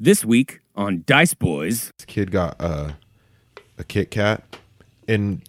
[0.00, 1.92] This week on Dice Boys.
[1.98, 2.92] This kid got uh,
[3.78, 4.44] a Kit Kat
[5.08, 5.42] and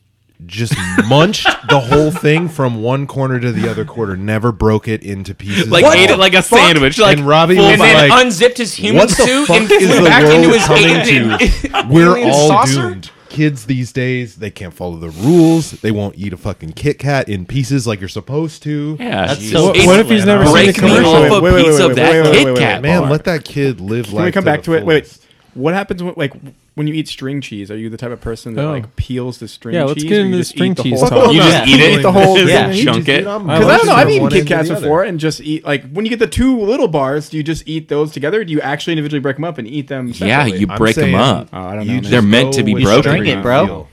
[0.48, 0.74] just
[1.08, 4.18] munched the whole thing from one corner to the other corner.
[4.18, 5.68] Never broke it into pieces.
[5.70, 6.16] Like at ate all.
[6.16, 6.98] it like a sandwich.
[6.98, 9.58] Like and Robbie full was and then like, unzipped his human "What the suit fuck
[9.58, 11.88] and is flew the back world into his coming alien- to?
[11.88, 12.90] We're alien all saucer?
[12.90, 13.12] doomed.
[13.30, 15.72] Kids these days, they can't follow the rules.
[15.72, 18.98] They won't eat a fucking Kit Kat in pieces like you're supposed to.
[19.00, 21.16] yeah, That's so What, what if he's never seen the break me commercial?
[21.16, 22.82] off a Wait, wait, piece wait, of wait, that wait, wait, Kit wait, wait, Kat
[22.82, 23.12] Man, bar.
[23.12, 24.18] let that kid live life.
[24.18, 24.84] Can we come back to it?
[24.84, 25.06] Wait, wait.
[25.08, 25.26] fullest.
[25.56, 26.34] What happens when, like,
[26.76, 27.70] when you eat string cheese?
[27.72, 28.72] Are you the type of person that Oh.
[28.72, 29.90] like peels the string Yeah, cheese?
[29.90, 31.34] let's get or you into the just string eat the cheese whole- talk.
[31.34, 32.74] You just eat it, Eat the whole just thing.
[32.74, 33.20] You chunk it.
[33.24, 33.94] Because I don't know.
[33.94, 36.88] I've eaten Kit Kats before and just eat like when you get the two little
[36.88, 37.30] bars.
[37.30, 38.42] Do you just eat those together?
[38.42, 40.08] Or do you actually individually break them up and eat them?
[40.08, 40.14] Yeah,
[40.44, 40.60] separately?
[40.60, 41.50] you I'm break them saying up.
[41.52, 42.00] Oh, I don't you know.
[42.02, 42.94] just They're meant to be broken.
[42.96, 43.88] what Drink it, bro.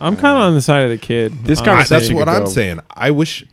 [0.00, 1.32] I'm kind of on the side of the kid.
[1.44, 2.50] This uh, I- conversation that's could what I'm go.
[2.50, 2.80] saying.
[2.90, 3.44] I wish.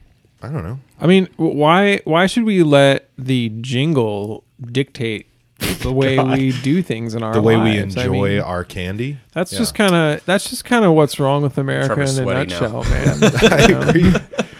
[0.43, 0.79] I don't know.
[1.01, 5.25] I mean, w- why why should we let the jingle dictate
[5.59, 7.97] the way we do things in our The way we lives?
[7.97, 9.17] I enjoy mean, our candy.
[9.33, 9.59] that's Yeah.
[9.59, 12.59] just kind of that's just kind of what's wrong with America in a sweaty now.
[12.59, 13.19] nutshell, man.
[13.51, 14.13] I agree.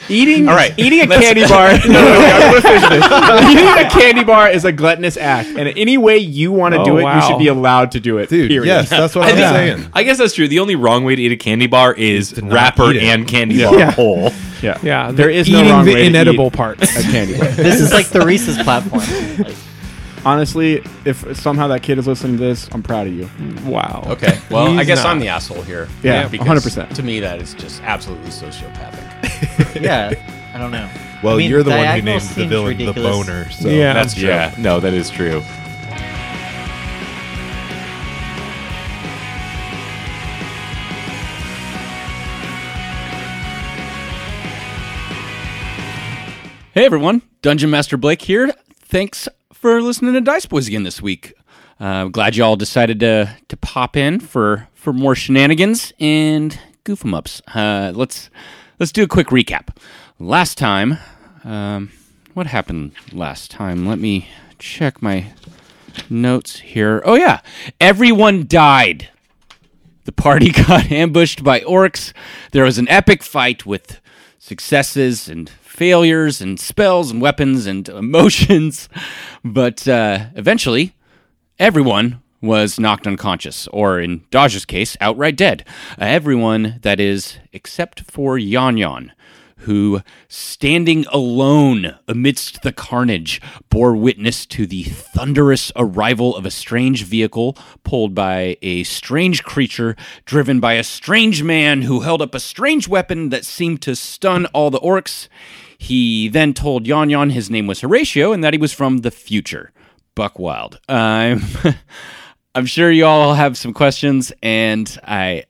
[0.08, 1.70] Eating, All right, eating a candy bar.
[1.72, 3.52] no, no, no, I'm gonna finish this.
[3.52, 6.86] Eating a candy bar is a gluttonous act, and any way you want to Oh,
[6.86, 8.30] do it, you should be allowed to do it.
[8.30, 8.68] Dude, period.
[8.68, 9.90] yes, that's what I I'm saying.
[9.94, 10.48] I guess that's true.
[10.48, 13.70] The only wrong way to eat a candy bar is wrapper and candy Yeah.
[13.72, 13.92] bar Yeah.
[13.94, 14.32] whole.
[14.62, 16.96] yeah, yeah, There the is no wrong the way to inedible eat parts.
[17.00, 17.48] a candy bar.
[17.50, 19.02] This is like the Reese's platform.
[19.40, 19.56] Like,
[20.26, 23.30] Honestly, if somehow that kid is listening to this, I'm proud of you.
[23.64, 24.04] wow.
[24.08, 25.12] okay, well, I guess not.
[25.12, 25.88] I'm the asshole here.
[26.02, 26.96] Yeah, because 100%.
[26.96, 29.04] To me, that is just absolutely sociopathic.
[29.82, 30.14] yeah,
[30.56, 30.90] I don't know.
[31.22, 33.50] Well, I mean, you're the one who named the seems villain the boner.
[33.52, 33.94] So Yeah.
[33.94, 34.28] That's true.
[34.28, 34.56] yeah.
[34.58, 35.42] No, that is true.
[46.74, 48.52] Hey everyone, Dungeon Master Blake here.
[48.82, 51.34] Thanks for listening to Dice Boys again this week.
[51.80, 57.04] Uh, glad you all decided to to pop in for for more shenanigans and goof
[57.04, 57.42] 'em ups.
[57.54, 58.30] Uh, let's
[58.80, 59.76] let's do a quick recap.
[60.20, 60.98] Last time,
[61.44, 61.92] um,
[62.34, 63.88] what happened last time?
[63.88, 64.28] Let me
[64.60, 65.34] check my
[66.10, 67.02] notes here.
[67.06, 67.42] Oh yeah,
[67.82, 69.10] everyone died.
[70.06, 72.14] The party got ambushed by orcs.
[72.52, 74.00] There was an epic fight with
[74.38, 78.88] successes and failures and spells and weapons and emotions.
[79.44, 80.96] But uh, eventually,
[81.60, 85.66] everyone was knocked unconscious, or in Dodge's case, outright dead.
[86.00, 89.12] Uh, everyone, that is, except for Yon Yon,
[89.60, 97.04] who, standing alone amidst the carnage, bore witness to the thunderous arrival of a strange
[97.04, 102.40] vehicle pulled by a strange creature driven by a strange man who held up a
[102.40, 105.28] strange weapon that seemed to stun all the orcs.
[105.78, 109.12] He then told Yon Yon his name was Horatio and that he was from the
[109.12, 109.72] future.
[110.16, 110.80] Buck Wild.
[110.88, 111.42] I'm,
[112.56, 115.44] I'm sure you all have some questions, and I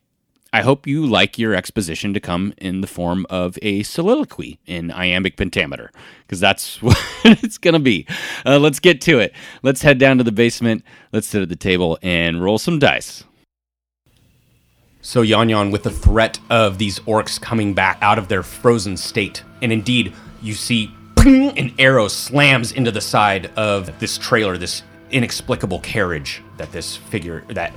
[0.56, 4.90] I hope you like your exposition to come in the form of a soliloquy in
[4.90, 5.92] iambic pentameter,
[6.22, 8.08] because that's what it's going to be.
[8.46, 9.34] Uh, let's get to it.
[9.64, 10.86] Let's head down to the basement.
[11.12, 13.26] Let's sit at the table and roll some dice.
[15.02, 18.96] So Yon Yon, with the threat of these orcs coming back out of their frozen
[18.96, 24.84] state, and indeed, you see an arrow slams into the side of this trailer, this
[25.10, 27.74] inexplicable carriage that this figure, that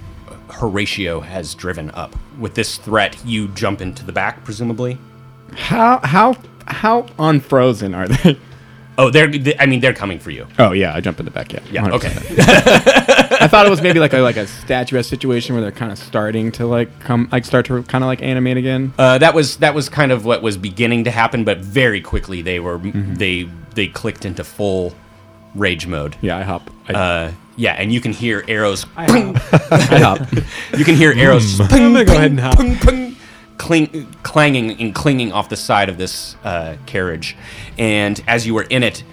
[0.50, 2.14] Horatio has driven up.
[2.38, 4.98] With this threat, you jump into the back, presumably.
[5.54, 8.38] How how how unfrozen are they?
[8.98, 9.28] Oh, they're.
[9.28, 10.46] They, I mean, they're coming for you.
[10.58, 11.52] Oh yeah, I jump in the back.
[11.52, 11.82] Yeah, Yeah.
[11.82, 11.92] 100%.
[11.94, 12.08] Okay.
[13.40, 15.98] I thought it was maybe like a like a statuesque situation where they're kind of
[15.98, 18.92] starting to like come like start to kind of like animate again.
[18.98, 22.42] Uh, that was that was kind of what was beginning to happen, but very quickly
[22.42, 24.92] they were they they clicked into full
[25.54, 26.16] rage mode.
[26.20, 26.68] Yeah, I hop.
[26.88, 28.84] I, Uh, yeah, and you can hear arrows.
[28.96, 29.06] I
[30.00, 30.18] hop.
[30.78, 31.60] You can hear arrows.
[31.60, 32.56] I'm gonna go ahead and hop.
[32.58, 33.07] ping, ping,
[33.58, 37.36] cling, clanging and clinging off the side of this uh, carriage,
[37.76, 39.04] and as you are in it,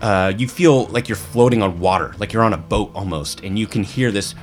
[0.00, 3.58] uh, you feel like you're floating on water, like you're on a boat almost, and
[3.58, 4.34] you can hear this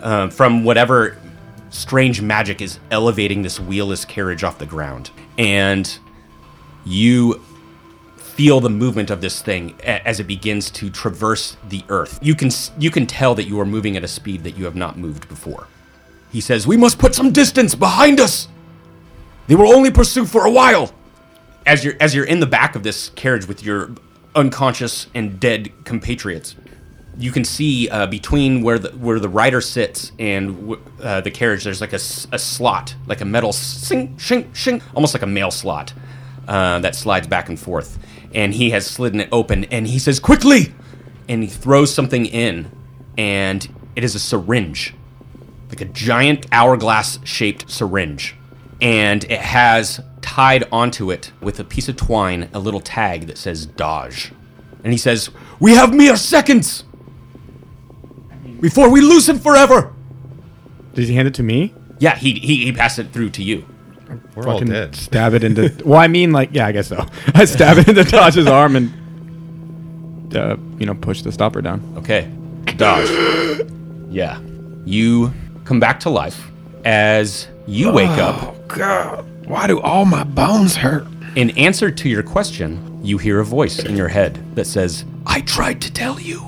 [0.00, 1.18] uh, from whatever
[1.70, 5.98] strange magic is elevating this wheelless carriage off the ground, and
[6.84, 7.42] you
[8.16, 12.18] feel the movement of this thing as it begins to traverse the earth.
[12.20, 14.76] You can you can tell that you are moving at a speed that you have
[14.76, 15.66] not moved before.
[16.32, 18.48] He says, "We must put some distance behind us.
[19.46, 20.92] They will only pursue for a while."
[21.64, 23.90] As you're as you're in the back of this carriage with your
[24.34, 26.54] unconscious and dead compatriots,
[27.18, 31.64] you can see uh, between where the where the rider sits and uh, the carriage.
[31.64, 31.96] There's like a,
[32.32, 35.92] a slot, like a metal sing shing shing, almost like a mail slot
[36.46, 37.98] uh, that slides back and forth.
[38.34, 40.72] and he has slidden it open, and he says, "Quickly!"
[41.28, 42.70] and he throws something in,
[43.18, 44.94] and it is a syringe,
[45.68, 48.34] like a giant hourglass-shaped syringe,
[48.80, 53.38] and it has tied onto it with a piece of twine a little tag that
[53.38, 54.32] says "Dodge,"
[54.84, 55.30] and he says,
[55.60, 56.84] "We have mere seconds
[58.60, 59.92] before we lose him forever."
[60.94, 61.74] Did he hand it to me?
[61.98, 63.66] Yeah, he he, he passed it through to you.
[64.34, 64.94] We're all dead.
[64.94, 65.74] Stab it into.
[65.84, 67.04] well, I mean, like, yeah, I guess so.
[67.34, 71.94] I stab it into Dodge's arm and, uh, you know, push the stopper down.
[71.98, 72.30] Okay.
[72.76, 73.08] Dodge.
[74.10, 74.40] yeah.
[74.84, 75.32] You
[75.66, 76.50] come back to life
[76.84, 78.36] as you wake up.
[78.40, 81.06] Oh, God, why do all my bones hurt?
[81.34, 85.40] In answer to your question, you hear a voice in your head that says, I
[85.42, 86.42] tried to tell you.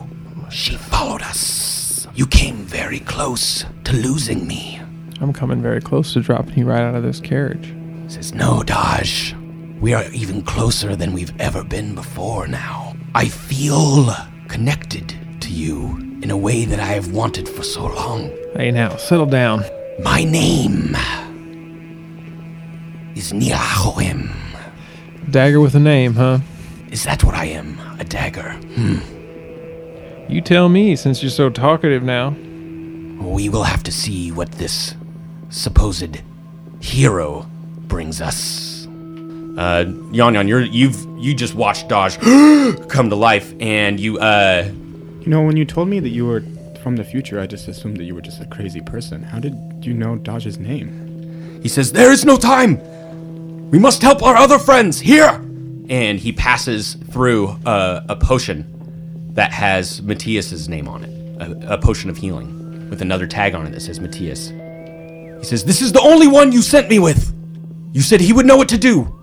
[0.50, 2.06] She followed us.
[2.15, 4.81] You came very close to losing me.
[5.20, 7.75] I'm coming very close to dropping you right out of this carriage.
[8.11, 9.35] Says, No, Dodge.
[9.81, 12.97] We are even closer than we've ever been before now.
[13.15, 14.15] I feel
[14.49, 18.32] connected to you in a way that I have wanted for so long.
[18.58, 19.64] Hey, now, settle down.
[20.00, 20.96] My name
[23.14, 24.32] is Niahoim.
[25.31, 26.40] Dagger with a name, huh?
[26.90, 27.78] Is that what I am?
[28.00, 28.50] A dagger?
[28.75, 28.96] Hmm.
[30.28, 32.31] You tell me, since you're so talkative now.
[33.20, 34.96] We will have to see what this
[35.50, 36.20] supposed
[36.81, 37.49] hero
[37.87, 38.88] brings us.
[39.56, 42.19] Uh, Yon Yon, you're you've you just watched Dodge
[42.88, 44.69] come to life, and you uh
[45.20, 46.43] You know, when you told me that you were
[46.79, 49.23] from the future, I just assumed that you were just a crazy person.
[49.23, 49.55] How did
[49.85, 51.61] you know Dodge's name?
[51.63, 52.81] He says, There is no time!
[53.71, 55.01] We must help our other friends!
[55.01, 55.45] Here!
[55.91, 58.75] And he passes through a potion
[59.35, 63.67] that has Matthias's name on it a, a potion of healing with another tag on
[63.67, 64.49] it that says Matthias.
[64.49, 67.35] He says, This is the only one you sent me with!
[67.93, 69.18] You said he would know what to do!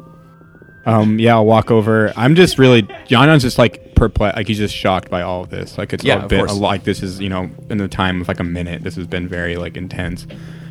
[0.86, 2.14] Um, yeah, I'll walk over.
[2.16, 5.50] I'm just really, Yon Yon's just like perplexed, like he's just shocked by all of
[5.50, 5.78] this.
[5.78, 6.52] Like it's Yeah, all of been course.
[6.52, 6.68] a lot.
[6.70, 9.28] Like this is, you know, in the time of like a minute, this has been
[9.28, 10.28] very like intense.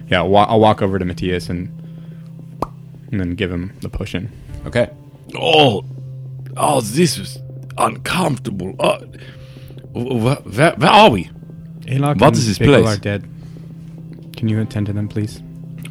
[0.08, 1.69] Yeah, I'll, wa- I'll walk over to Matthias and
[3.11, 4.31] and then give him the potion.
[4.66, 4.88] Okay.
[5.37, 5.84] Oh,
[6.56, 7.38] oh, this is
[7.78, 8.75] uncomfortable.
[8.78, 8.99] Uh,
[9.93, 11.31] where, where, where are we?
[11.87, 12.96] Alok What is this Biggle place?
[12.96, 13.28] are dead.
[14.37, 15.43] Can you attend to them, please?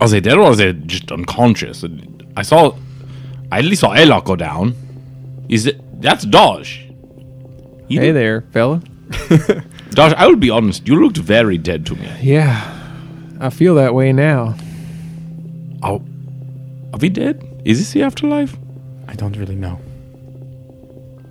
[0.01, 1.83] Are they dead or are they just unconscious?
[2.35, 2.75] I saw,
[3.53, 4.73] I at least saw Alok go down.
[5.47, 5.77] Is it?
[6.01, 6.89] That's Dodge.
[7.87, 8.81] You Hey look- there, fella.
[9.91, 10.13] Dodge.
[10.17, 10.87] I will be honest.
[10.87, 12.09] You looked very dead to me.
[12.19, 12.49] Yeah,
[13.39, 14.55] I feel that way now.
[15.83, 15.99] Are,
[16.93, 17.61] are we dead?
[17.63, 18.57] Is this the afterlife?
[19.07, 19.79] I don't really know.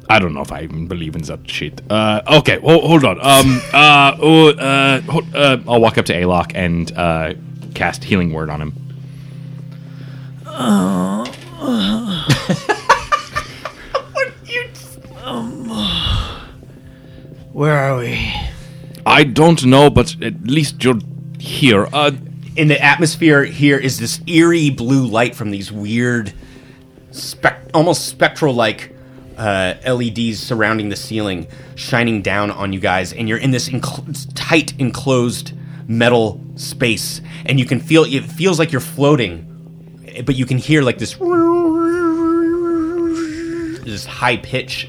[0.08, 1.80] I don't know if I even believe in that shit.
[1.90, 3.18] Uh, okay, well, hold on.
[3.20, 7.34] Um, uh, oh, uh, hold, uh, I'll walk up to Alok and uh,
[7.74, 8.72] cast healing word on him.
[17.52, 18.32] Where are we?
[19.04, 20.98] I don't know, but at least you're
[21.38, 21.86] here.
[21.92, 22.12] Uh,
[22.56, 26.32] In the atmosphere here is this eerie blue light from these weird,
[27.10, 28.94] spec- almost spectral like
[29.38, 34.32] uh, LEDs surrounding the ceiling, shining down on you guys, and you're in this enc-
[34.34, 35.52] tight, enclosed
[35.88, 39.46] metal space, and you can feel it feels like you're floating,
[40.24, 41.18] but you can hear like this
[43.84, 44.88] this high pitch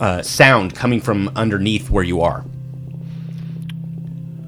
[0.00, 2.40] uh, sound coming from underneath where you are.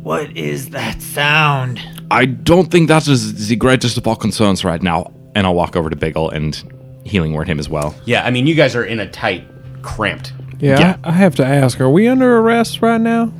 [0.02, 1.80] What is that sound?
[2.10, 5.12] I don't think that is the greatest of our concerns right now.
[5.34, 6.56] And I'll walk over to Bagel and
[7.04, 7.94] healing word him as well.
[8.06, 9.46] Yeah, I mean, you guys are in a tight,
[9.82, 10.32] cramped.
[10.58, 10.96] Yeah, Yeah.
[11.04, 13.32] I, I have to ask: Are we under arrest right now?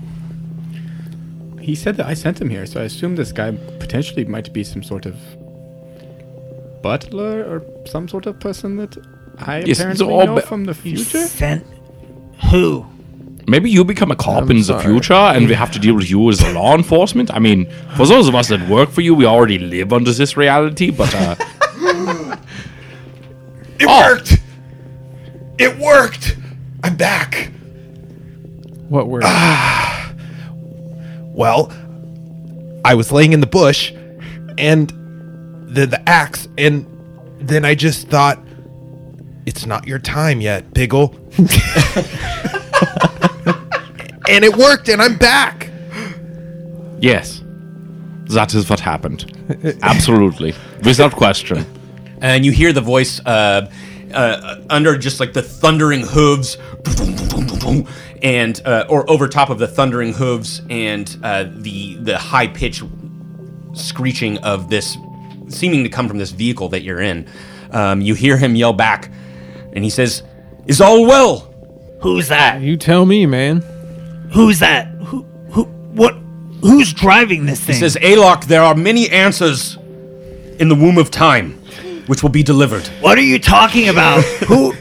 [1.61, 4.62] He said that I sent him here, so I assume this guy potentially might be
[4.64, 5.16] some sort of
[6.83, 8.97] butler or some sort of person that
[9.40, 11.26] I Yes, apparently so all know ba- from the future.
[11.26, 11.64] sent
[12.50, 12.87] who?
[13.47, 14.83] Maybe you become a cop I'm in the sorry.
[14.85, 17.33] future and we have to deal with you as a law enforcement.
[17.33, 17.66] I mean,
[17.97, 21.14] for those of us that work for you, we already live under this reality, but
[21.14, 21.35] uh,
[23.80, 24.38] It worked.
[25.59, 26.37] It worked.
[26.83, 27.50] I'm back.
[28.88, 29.21] What were?
[31.35, 31.73] Well,
[32.85, 33.92] I was laying in the bush,
[34.57, 34.88] and
[35.68, 36.87] the the axe, and
[37.38, 38.38] then I just thought,
[39.49, 41.14] it's not your time yet, Biggle.
[44.28, 45.71] and it worked, and I'm back.
[47.00, 47.43] yes,
[48.26, 49.25] that is what happened.
[49.83, 50.52] Absolutely.
[50.85, 51.64] Without question.
[52.21, 53.71] and you hear the voice uh,
[54.12, 56.59] uh, under just like the thundering hooves
[58.23, 62.83] and uh, or over top of the thundering hooves and uh, the the high pitch
[63.73, 64.99] screeching of this
[65.49, 67.26] seeming to come from this vehicle that you're in
[67.71, 69.11] um, you hear him yell back
[69.78, 70.25] and he says
[70.66, 71.54] Is all well?
[72.02, 72.61] Who's that?
[72.61, 73.61] You tell me, man.
[74.32, 74.88] Who's that?
[74.88, 75.23] Who?
[75.50, 75.64] Who?
[75.94, 76.14] What?
[76.62, 77.76] Who's driving this thing?
[77.76, 79.76] He says, Alok, there are many answers
[80.58, 81.52] in the womb of time,
[82.08, 82.85] which will be delivered.
[83.00, 84.25] what are you talking about?
[84.49, 84.73] who?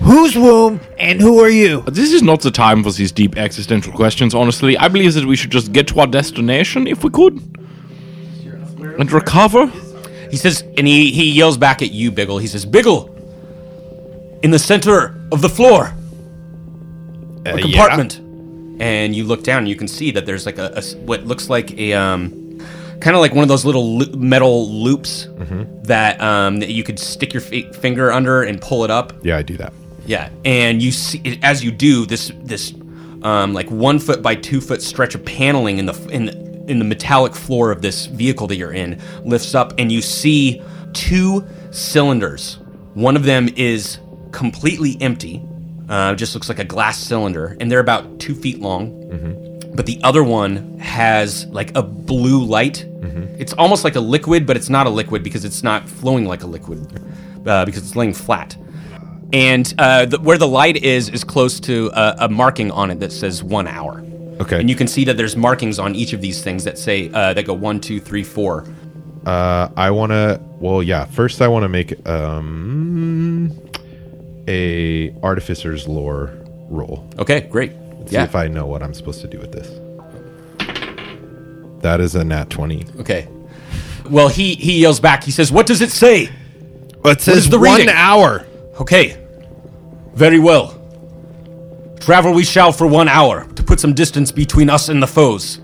[0.00, 1.82] Whose womb and who are you?
[1.82, 4.78] This is not the time for these deep existential questions, honestly.
[4.78, 7.34] I believe that we should just get to our destination if we could.
[8.98, 9.66] And recover.
[10.30, 12.40] He says, and he, he yells back at you, Biggle.
[12.40, 13.17] He says, Biggle,
[14.42, 15.92] in the center of the floor,
[17.46, 18.20] a compartment.
[18.80, 21.72] And you look down, and you can see that there's like a what looks like
[21.78, 22.30] a um,
[23.00, 25.26] kind of like one of those little loo- metal loops
[25.84, 29.12] that um, that you could stick your fi- finger under and pull it up.
[29.24, 29.72] Yeah, I do that.
[30.06, 32.72] Yeah, and you see as you do this this
[33.22, 36.78] um, like one foot by two foot stretch of paneling in the in the, in
[36.78, 41.44] the metallic floor of this vehicle that you're in lifts up, and you see two
[41.72, 42.58] cylinders.
[42.94, 43.98] One of them is
[44.38, 45.42] completely empty,
[45.88, 48.94] uh, just looks like a glass cylinder, and they're about two feet long.
[49.74, 52.86] But the other one has like a blue light.
[53.38, 56.42] It's almost like a liquid, but it's not a liquid because it's not flowing like
[56.42, 56.78] a liquid
[57.46, 58.56] uh, because it's laying flat
[59.32, 63.00] and uh, the, where the light is is close to a, a marking on it
[63.00, 64.04] that says one hour.
[64.40, 64.60] Okay.
[64.60, 67.34] And you can see that there's markings on each of these things that say uh,
[67.34, 68.64] that go one, two, three, four.
[69.26, 70.40] Uh, I want to.
[70.60, 71.04] Well, yeah.
[71.04, 73.52] First, I want to make um
[74.48, 76.32] a artificer's lore
[76.68, 77.08] roll.
[77.18, 77.72] Okay, great.
[78.06, 78.24] See yeah.
[78.24, 79.68] if I know what I'm supposed to do with this.
[81.82, 82.84] That is a nat twenty.
[82.98, 83.28] okay.
[84.10, 85.22] Well, he he yells back.
[85.22, 86.30] He says, "What does it say?"
[87.04, 87.94] It says is the one reading?
[87.94, 88.46] hour.
[88.80, 89.16] Okay.
[90.14, 90.74] Very well.
[92.00, 95.60] Travel we shall for one hour to put some distance between us and the foes.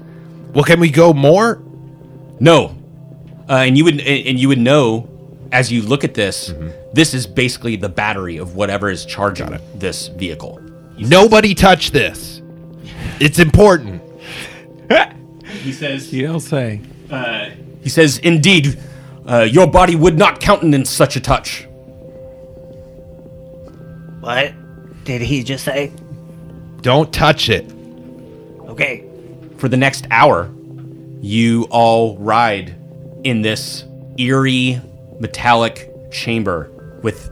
[0.53, 1.63] Well, can we go more?
[2.39, 2.77] No,
[3.49, 5.09] uh, and you would and you would know
[5.55, 6.53] as you look at this.
[6.93, 10.61] This is basically the battery of whatever is charging this vehicle.
[10.99, 12.43] Nobody touch this.
[13.21, 14.03] It's important.
[15.63, 16.11] He says.
[16.11, 16.81] He'll say.
[17.83, 18.77] He says, "Indeed,
[19.27, 21.67] uh, your body would not countenance such a touch."
[24.21, 24.53] What
[25.05, 25.93] did he just say?
[26.83, 27.71] Don't touch it.
[28.69, 29.05] Okay.
[29.59, 30.51] For the next hour,
[31.21, 32.75] you all ride
[33.23, 33.85] in this
[34.19, 34.81] eerie
[35.25, 36.71] metallic chamber
[37.03, 37.31] with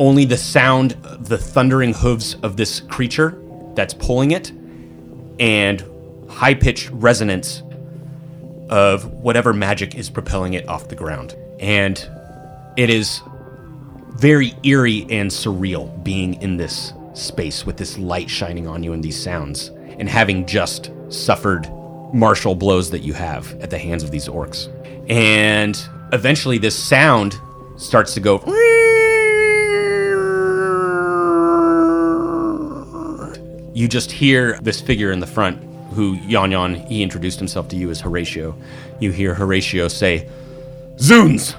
[0.00, 3.40] only the sound of the thundering hooves of this creature
[3.76, 4.50] that's pulling it
[5.38, 5.84] and
[6.28, 7.62] high pitched resonance
[8.70, 11.36] of whatever magic is propelling it off the ground.
[11.60, 11.96] And
[12.76, 13.20] it is
[14.16, 19.04] very eerie and surreal being in this space with this light shining on you and
[19.04, 19.68] these sounds
[20.00, 21.70] and having just suffered
[22.12, 24.66] martial blows that you have at the hands of these orcs.
[25.08, 25.80] And
[26.12, 27.40] eventually this sound
[27.76, 28.38] starts to go
[33.78, 35.62] you just hear this figure in the front
[35.92, 38.56] who Yon Yon he introduced himself to you as Horatio.
[38.98, 40.28] You hear Horatio say,
[40.98, 41.54] "Zoons,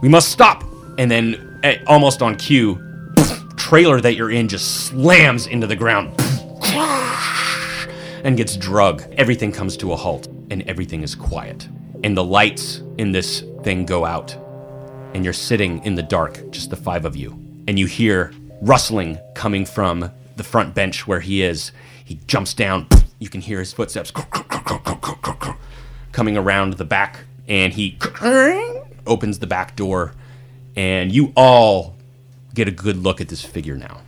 [0.00, 0.64] we must stop!"
[0.96, 2.80] And then, eh, almost on cue,
[3.56, 6.12] trailer that you're in just slams into the ground
[8.24, 9.02] and gets drug.
[9.18, 11.68] Everything comes to a halt, and everything is quiet.
[12.02, 14.36] And the lights in this thing go out,
[15.14, 17.30] and you're sitting in the dark, just the five of you.
[17.66, 21.72] And you hear rustling coming from the front bench where he is.
[22.04, 22.86] He jumps down.
[23.18, 24.12] You can hear his footsteps
[26.12, 27.98] coming around the back, and he
[29.06, 30.12] opens the back door,
[30.76, 31.96] and you all
[32.52, 34.00] get a good look at this figure now.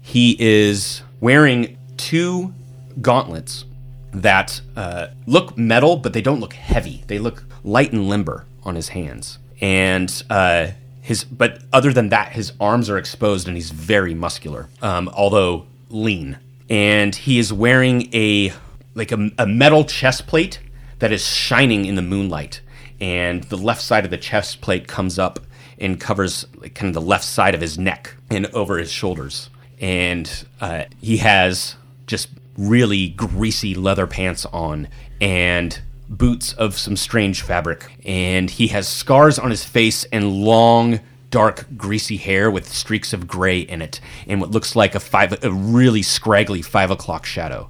[0.00, 2.52] He is wearing two
[3.00, 3.64] gauntlets
[4.12, 7.04] that uh, look metal, but they don't look heavy.
[7.06, 10.68] They look light and limber on his hands, and uh,
[11.00, 11.24] his.
[11.24, 16.38] But other than that, his arms are exposed, and he's very muscular, um, although lean.
[16.70, 18.52] And he is wearing a
[18.94, 20.60] like a, a metal chest plate
[20.98, 22.60] that is shining in the moonlight,
[23.00, 25.40] and the left side of the chest plate comes up
[25.78, 29.50] and covers like, kind of the left side of his neck and over his shoulders.
[29.80, 34.88] And uh, he has just really greasy leather pants on
[35.20, 35.80] and
[36.16, 37.84] boots of some strange fabric.
[38.04, 43.26] And he has scars on his face and long, dark, greasy hair with streaks of
[43.26, 47.68] gray in it, and what looks like a five, a really scraggly five o'clock shadow.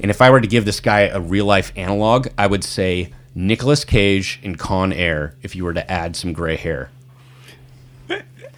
[0.00, 3.12] And if I were to give this guy a real life analog, I would say
[3.34, 5.34] Nicolas Cage in Con Air.
[5.42, 6.90] If you were to add some gray hair,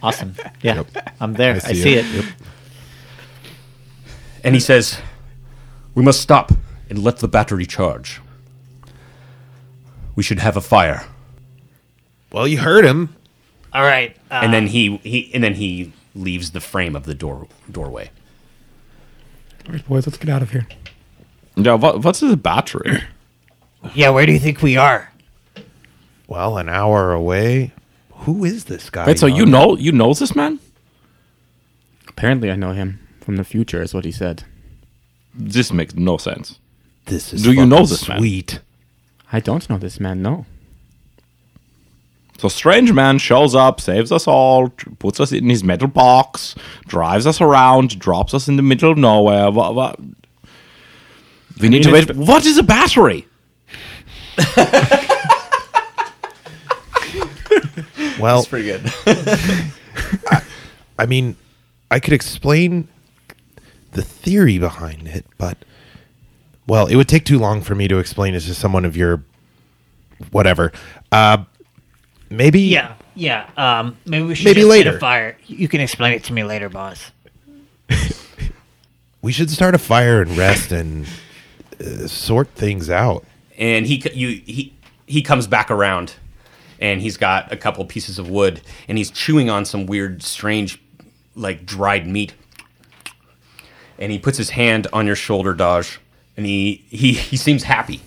[0.01, 0.35] Awesome.
[0.61, 0.83] Yeah,
[1.19, 1.55] I'm there.
[1.55, 2.05] I see, see it.
[2.05, 2.15] it.
[2.15, 2.25] Yep.
[4.45, 4.97] and he says,
[5.93, 6.53] "We must stop
[6.89, 8.21] and let the battery charge.
[10.19, 11.05] We should have a fire."
[12.29, 13.15] Well, you heard him.
[13.71, 14.17] All right.
[14.29, 18.11] Uh, and then he, he and then he leaves the frame of the door doorway.
[19.65, 20.67] All right, boys, let's get out of here.
[21.55, 23.03] Yeah, what, what's this battery?
[23.95, 25.09] Yeah, where do you think we are?
[26.27, 27.71] Well, an hour away.
[28.25, 29.07] Who is this guy?
[29.07, 30.59] Wait, so you know you know this man?
[32.09, 34.43] Apparently, I know him from the future, is what he said.
[35.33, 36.59] This makes no sense.
[37.05, 38.21] This is Do you know fucking this man?
[39.29, 39.37] Sweet.
[39.37, 40.45] I don't know this man, no.
[42.37, 44.69] So strange man shows up, saves us all,
[44.99, 46.55] puts us in his metal box,
[46.87, 49.51] drives us around, drops us in the middle of nowhere.
[49.51, 49.75] What?
[49.75, 49.99] what?
[51.59, 52.09] We need to mean, wait.
[52.09, 53.27] it's- What is a battery?
[58.19, 58.81] Well, pretty good.
[60.99, 61.37] I mean,
[61.89, 62.89] I could explain
[63.93, 65.57] the theory behind it, but
[66.69, 69.23] well, it would take too long for me to explain this to someone of your
[70.31, 70.71] whatever.
[71.11, 71.43] Uh,
[72.29, 73.49] maybe Yeah, yeah.
[73.57, 74.97] Um, maybe we should Maybe just light later.
[74.97, 75.37] a fire.
[75.47, 77.11] You can explain it to me later, boss.
[79.21, 81.07] we should start a fire and rest and
[81.81, 83.25] uh, sort things out.
[83.57, 84.73] and he you he
[85.07, 86.13] he comes back around
[86.79, 90.79] and he's got a couple pieces of wood and he's chewing on some weird strange
[91.35, 92.33] like dried meat
[93.97, 95.99] and he puts his hand on your shoulder dodge
[96.39, 97.99] and he he he seems happy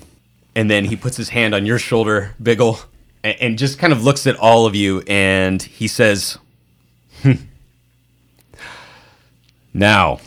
[0.54, 2.80] and then he puts his hand on your shoulder biggle
[3.22, 6.38] and, and just kind of looks at all of you and he says
[7.22, 7.32] "Hmm.
[9.74, 10.18] now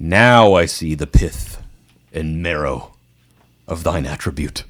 [0.00, 1.62] now i see the pith
[2.12, 2.94] and marrow
[3.68, 4.64] of thine attribute.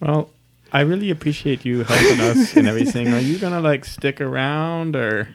[0.00, 0.30] Well,
[0.72, 3.12] I really appreciate you helping us and everything.
[3.12, 5.34] Are you gonna like stick around or?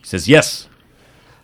[0.00, 0.67] He says, Yes.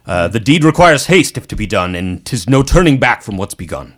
[0.07, 3.37] Uh, the deed requires haste if to be done, and 'tis no turning back from
[3.37, 3.95] what's begun.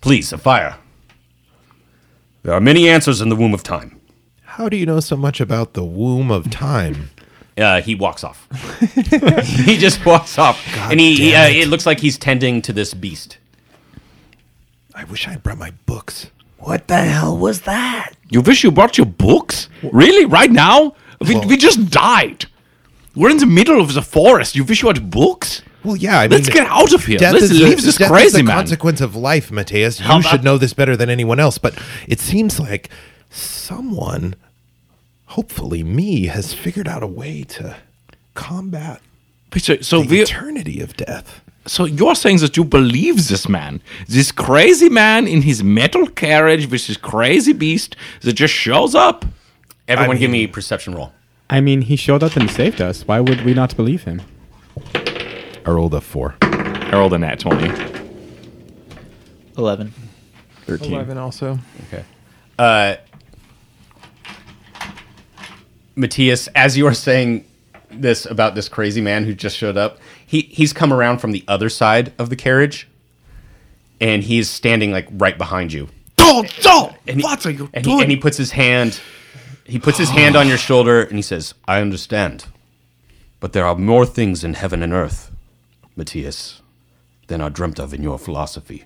[0.00, 0.76] Please, a fire.
[2.42, 4.00] There are many answers in the womb of time.
[4.42, 7.10] How do you know so much about the womb of time?
[7.56, 8.48] Uh, he walks off.
[9.44, 10.60] he just walks off,
[10.90, 11.56] and he, he uh, it.
[11.56, 13.38] it looks like he's tending to this beast.
[14.94, 16.30] I wish I had brought my books.
[16.58, 18.12] What the hell was that?
[18.30, 19.68] You wish you brought your books?
[19.82, 20.24] Really?
[20.26, 20.94] Right now?
[21.20, 22.46] We, Well- we just died.
[23.14, 24.56] We're in the middle of the forest.
[24.56, 25.62] You wish you had books?
[25.84, 27.18] Well, yeah, I Let's mean, get out of here.
[27.18, 28.56] Death Let's is leave the, this death is the man.
[28.56, 29.98] consequence of life, Matthias.
[29.98, 32.88] You How should know this better than anyone else, but it seems like
[33.30, 34.34] someone,
[35.26, 37.76] hopefully me, has figured out a way to
[38.34, 39.00] combat
[39.52, 41.42] Wait, So, so the we eternity of death.
[41.66, 46.68] So you're saying that you believe this man, this crazy man in his metal carriage
[46.70, 49.24] with his crazy beast that just shows up?
[49.86, 51.12] Everyone, I give me a perception roll.
[51.52, 53.06] I mean, he showed up and saved us.
[53.06, 54.22] Why would we not believe him?
[54.94, 56.34] I rolled a four.
[56.40, 57.92] I rolled a nat 20.
[59.58, 59.92] 11.
[60.64, 60.92] 13.
[60.94, 61.58] Eleven also.
[61.88, 62.04] Okay.
[62.58, 62.94] Uh,
[65.94, 67.44] Matthias, as you are saying
[67.90, 71.44] this about this crazy man who just showed up, he he's come around from the
[71.48, 72.88] other side of the carriage,
[74.00, 75.88] and he's standing like right behind you.
[76.16, 76.96] Don't, don't!
[77.06, 78.02] And he, what are you and he, doing?
[78.04, 78.98] and he puts his hand,
[79.64, 82.46] he puts his hand on your shoulder, and he says, "I understand,
[83.40, 85.30] but there are more things in heaven and earth,
[85.96, 86.62] Matthias,
[87.28, 88.84] than are dreamt of in your philosophy."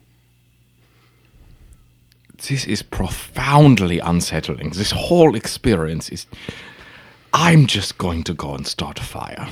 [2.48, 4.70] this is profoundly unsettling.
[4.70, 6.26] This whole experience is.
[7.32, 9.48] I'm just going to go and start a fire.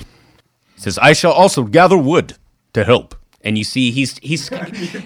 [0.75, 2.37] He says, "I shall also gather wood
[2.73, 4.49] to help." And you see, he's he's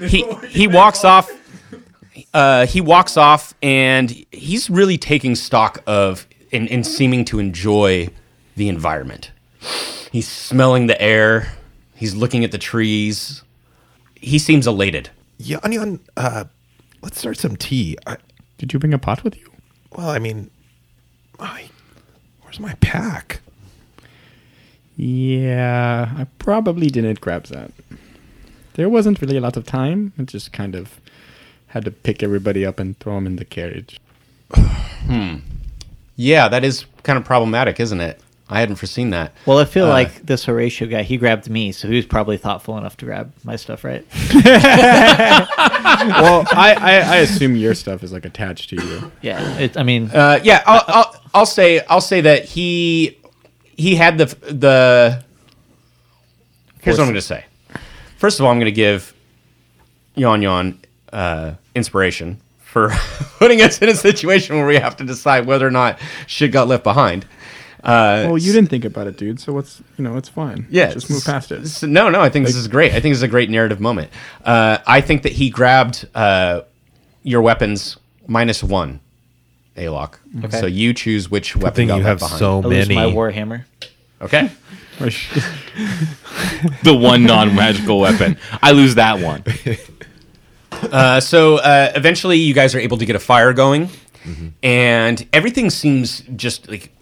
[0.02, 1.30] he he walks off.
[2.34, 8.08] Uh, he walks off, and he's really taking stock of and, and seeming to enjoy
[8.56, 9.30] the environment.
[10.10, 11.52] He's smelling the air.
[11.94, 13.42] He's looking at the trees.
[14.14, 15.10] He seems elated.
[15.38, 16.44] Yon Yon, uh,
[17.02, 17.96] let's start some tea.
[18.06, 18.16] I,
[18.56, 19.50] Did you bring a pot with you?
[19.96, 20.50] well, I mean,
[21.38, 21.68] my,
[22.42, 23.40] where's my pack?
[24.96, 27.70] Yeah, I probably didn't grab that.
[28.74, 30.12] There wasn't really a lot of time.
[30.18, 31.00] It just kind of
[31.68, 34.00] had to pick everybody up and throw them in the carriage.
[35.08, 35.36] Hmm.
[36.16, 38.20] Yeah, that is kind of problematic, isn't it?
[38.50, 39.32] I hadn't foreseen that.
[39.46, 42.76] Well, I feel like this Horatio guy, he grabbed me, so he was probably thoughtful
[42.76, 44.04] enough to grab my stuff, right?
[44.44, 45.46] well,
[46.52, 49.12] I, I, I assume your stuff is like attached to you.
[49.22, 49.58] Yeah.
[49.58, 53.18] It, I mean, Uh, yeah, I'll, I'll I'll say I'll say that he
[53.76, 55.24] he had the the.
[56.80, 57.44] Here's what I'm going to say.
[58.16, 59.12] First of all, I'm going to give
[60.14, 60.80] Yon Yon
[61.12, 62.90] uh, inspiration for
[63.38, 66.68] putting us in a situation where we have to decide whether or not shit got
[66.68, 67.24] left behind.
[67.82, 69.38] Uh, Well, you didn't think about it, dude.
[69.40, 70.66] So what's you know, it's fine.
[70.68, 71.60] yeah, just move past it.
[71.62, 72.90] s- No, no, I think this is great.
[72.92, 74.10] I think this is a great narrative moment.
[74.44, 76.62] Uh, I think that he grabbed uh,
[77.22, 79.00] your weapons minus one.
[79.76, 80.14] Alok.
[80.44, 80.58] Okay.
[80.60, 82.38] So you choose which weapon got you left have behind.
[82.40, 82.94] so I lose many.
[82.96, 83.64] my warhammer.
[84.20, 84.50] Okay.
[86.82, 88.36] the one non-magical weapon.
[88.60, 89.44] I lose that one.
[90.82, 93.88] Uh, so uh, eventually, you guys are able to get a fire going,
[94.62, 96.92] and everything seems just like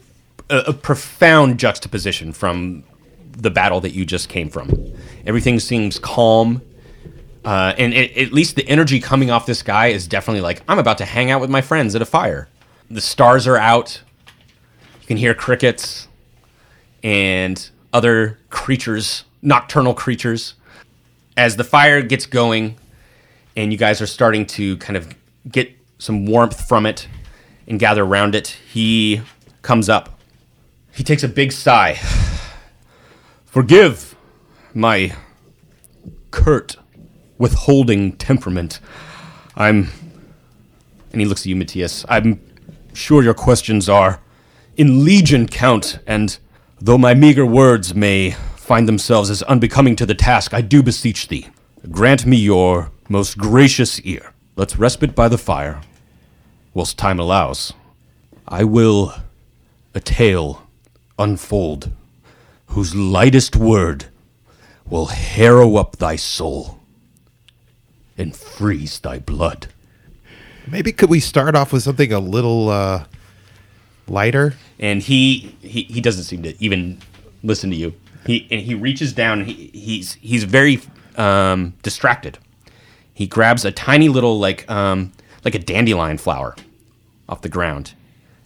[0.51, 2.85] a, a profound juxtaposition from
[3.33, 4.93] the battle that you just came from.
[5.27, 6.63] Everything seems calm,
[7.45, 10.79] uh, and it, at least the energy coming off this guy is definitely like I'm
[10.79, 12.49] about to hang out with my friends at a fire.
[12.91, 14.01] The stars are out.
[15.03, 16.09] You can hear crickets
[17.03, 20.55] and other creatures, nocturnal creatures.
[21.37, 22.77] As the fire gets going,
[23.57, 25.15] and you guys are starting to kind of
[25.51, 27.09] get some warmth from it
[27.67, 29.23] and gather around it, he
[29.63, 30.21] comes up.
[30.93, 31.95] He takes a big sigh.
[33.47, 34.15] Forgive
[34.75, 35.17] my
[36.31, 36.77] curt,
[37.39, 38.79] withholding temperament.
[39.57, 39.89] I'm.
[41.13, 42.05] And he looks at you, Matthias.
[42.11, 42.41] I'm
[42.93, 44.21] sure your questions are
[44.77, 46.39] in legion count, and
[46.79, 51.29] though my meager words may find themselves as unbecoming to the task, I do beseech
[51.29, 51.49] thee,
[51.91, 54.33] grant me your most gracious ear.
[54.57, 55.81] Let's respite by the fire,
[56.75, 57.73] whilst time allows.
[58.49, 59.15] I will
[59.95, 60.67] a tale
[61.19, 61.91] unfold,
[62.67, 64.07] whose lightest word
[64.89, 66.79] will harrow up thy soul
[68.17, 69.69] and freeze thy blood.
[70.67, 73.05] Maybe could we start off with something a little uh,
[74.09, 74.55] lighter?
[74.79, 76.99] and he, he he doesn't seem to even
[77.43, 77.95] listen to you.
[78.27, 79.41] He and he reaches down.
[79.41, 80.81] And he, he's he's very
[81.17, 82.39] um, distracted.
[83.17, 85.13] He grabs a tiny little like um,
[85.45, 86.55] like a dandelion flower
[87.29, 87.95] off the ground,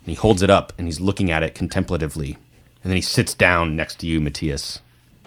[0.05, 2.39] and he holds it up and he's looking at it contemplatively.
[2.83, 4.81] And then he sits down next to you, Matthias,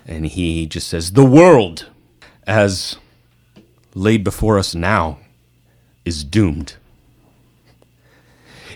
[0.07, 1.89] and he just says, "The world,
[2.47, 2.97] as
[3.93, 5.19] laid before us now,
[6.05, 6.75] is doomed.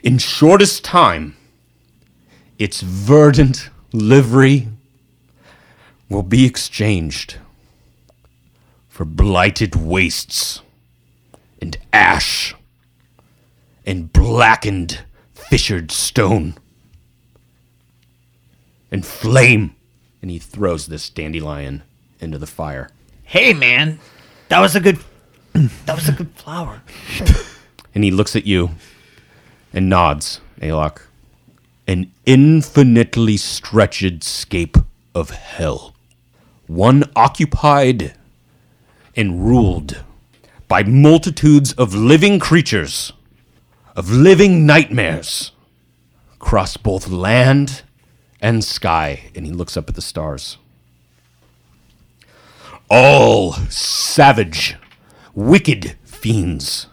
[0.04, 1.38] In shortest time."
[2.60, 4.68] its verdant livery
[6.10, 7.38] will be exchanged
[8.98, 10.64] for blighted wastes
[11.62, 12.56] and ash
[13.86, 15.02] and blackened
[15.36, 16.56] fissured stone.
[18.90, 19.76] And flame.
[20.20, 21.84] And he throws this dandelion
[22.20, 22.90] into the fire.
[23.22, 24.00] Hey, man,
[24.50, 24.98] that was a good.
[25.86, 26.82] That was a good flower.
[27.94, 28.72] and he looks at you
[29.74, 31.02] and nods Alok.
[31.86, 34.76] An infinitely stretched scape
[35.14, 35.94] of hell.
[36.66, 38.17] One occupied
[39.18, 40.04] and ruled
[40.68, 43.12] by multitudes of living creatures,
[43.96, 45.52] of living nightmares,
[46.36, 47.82] across both land
[48.40, 49.32] and sky.
[49.36, 50.58] And he looks up at the stars.
[52.90, 54.76] All savage,
[55.34, 56.88] wicked fiends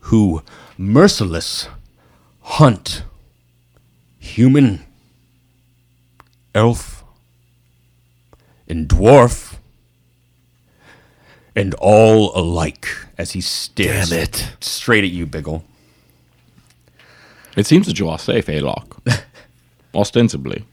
[0.00, 0.42] who,
[0.76, 1.68] merciless,
[2.40, 3.04] hunt
[4.18, 4.80] human,
[6.54, 7.04] elf,
[8.68, 9.49] and dwarf,
[11.60, 12.86] and all alike
[13.18, 14.52] as he stares Damn it.
[14.60, 15.62] straight at you, Biggle.
[17.56, 19.22] It seems that you are safe, Alok.
[19.94, 20.64] Ostensibly.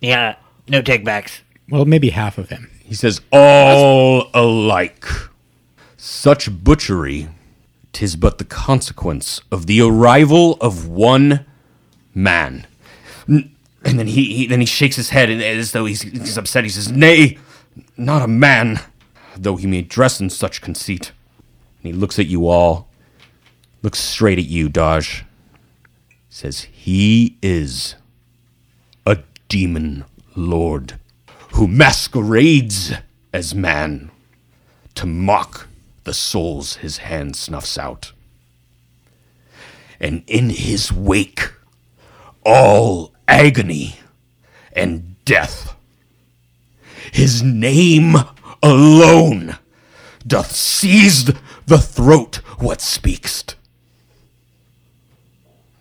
[0.00, 0.36] Yeah,
[0.68, 1.40] no takebacks.
[1.68, 2.70] Well, maybe half of him.
[2.84, 5.04] He says, All alike.
[5.96, 7.28] Such butchery,
[7.92, 11.44] tis but the consequence of the arrival of one
[12.14, 12.66] man.
[13.28, 16.38] N- And then he, he then he shakes his head and as though he's, he's
[16.38, 16.64] upset.
[16.64, 17.38] He says, Nay,
[17.96, 18.80] not a man,
[19.36, 21.12] though he may dress in such conceit.
[21.82, 22.88] And he looks at you all,
[23.82, 25.24] looks straight at you, Dodge.
[26.28, 27.94] Says, He is
[29.06, 29.18] a
[29.48, 30.98] demon lord
[31.52, 32.92] who masquerades
[33.32, 34.10] as man
[34.94, 35.68] to mock
[36.04, 38.12] the souls his hand snuffs out.
[40.00, 41.52] And in his wake,
[42.44, 43.96] all agony
[44.72, 45.74] and death.
[47.12, 48.16] His name
[48.64, 49.58] alone
[50.26, 51.26] doth seize
[51.66, 53.56] the throat what speakst.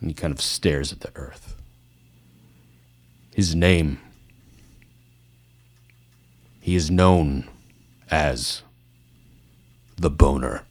[0.01, 1.55] And he kind of stares at the earth.
[3.33, 3.99] His name.
[6.59, 7.47] He is known
[8.11, 8.63] as
[9.95, 10.63] the boner.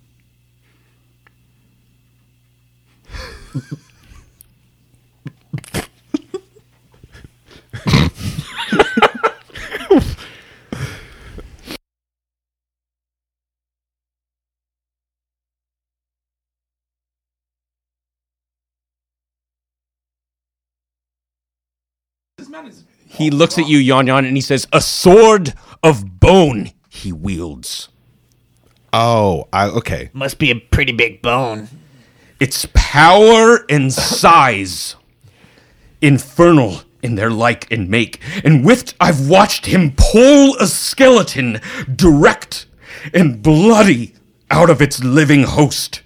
[23.07, 27.89] He looks at you, Yon Yon, and he says, A sword of bone he wields.
[28.93, 30.11] Oh, I, okay.
[30.13, 31.69] Must be a pretty big bone.
[32.41, 34.97] its power and size,
[36.01, 41.61] infernal in their like and make, and with I've watched him pull a skeleton
[41.95, 42.67] direct
[43.15, 44.15] and bloody
[44.51, 46.03] out of its living host.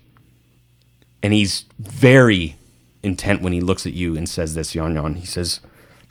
[1.23, 2.57] And he's very
[3.03, 5.15] intent when he looks at you and says this, Yon Yon.
[5.17, 5.61] He says,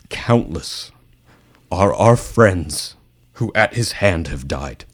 [0.09, 0.91] Countless
[1.71, 2.95] are our friends
[3.33, 4.85] who at his hand have died.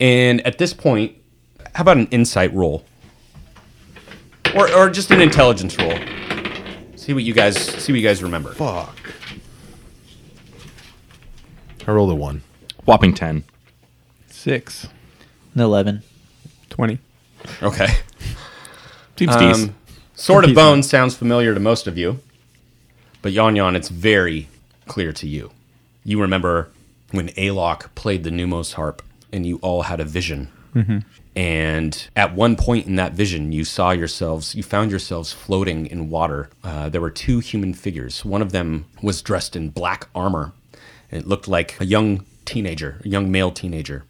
[0.00, 1.16] And at this point,
[1.74, 2.84] how about an insight roll?
[4.54, 5.98] Or, or just an intelligence roll.
[6.96, 8.52] See what you guys see what you guys remember.
[8.52, 8.96] Fuck.
[11.86, 12.42] I rolled a one.
[12.84, 13.44] Whopping 10.
[14.26, 14.88] Six.
[15.54, 16.02] An 11.
[16.68, 16.98] 20.
[17.62, 17.86] Okay.
[19.16, 19.70] Seems decent.
[19.70, 19.74] Um,
[20.14, 20.56] Sword of Decent.
[20.56, 22.20] Bone sounds familiar to most of you,
[23.22, 24.48] but Yon Yon, it's very
[24.86, 25.50] clear to you.
[26.04, 26.70] You remember
[27.10, 29.02] when Alok played the Numos harp,
[29.32, 30.48] and you all had a vision.
[31.36, 36.10] And at one point in that vision, you saw yourselves, you found yourselves floating in
[36.10, 36.50] water.
[36.64, 38.24] Uh, there were two human figures.
[38.24, 40.52] One of them was dressed in black armor.
[41.10, 44.04] It looked like a young teenager, a young male teenager,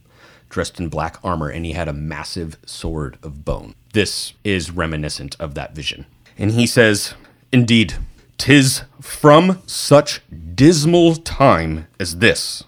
[0.49, 3.75] dressed in black armor, and he had a massive sword of bone.
[3.93, 6.07] This is reminiscent of that vision.
[6.39, 7.15] And he says,
[7.53, 7.95] Indeed,
[8.39, 10.23] tis from such
[10.55, 12.65] dismal time as this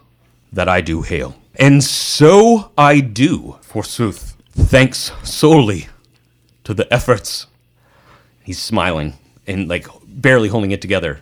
[0.53, 1.37] that I do hail.
[1.57, 5.89] And so I do, forsooth, thanks solely
[6.65, 7.47] to the efforts.
[8.43, 9.15] He's smiling
[9.47, 11.21] and like barely holding it together.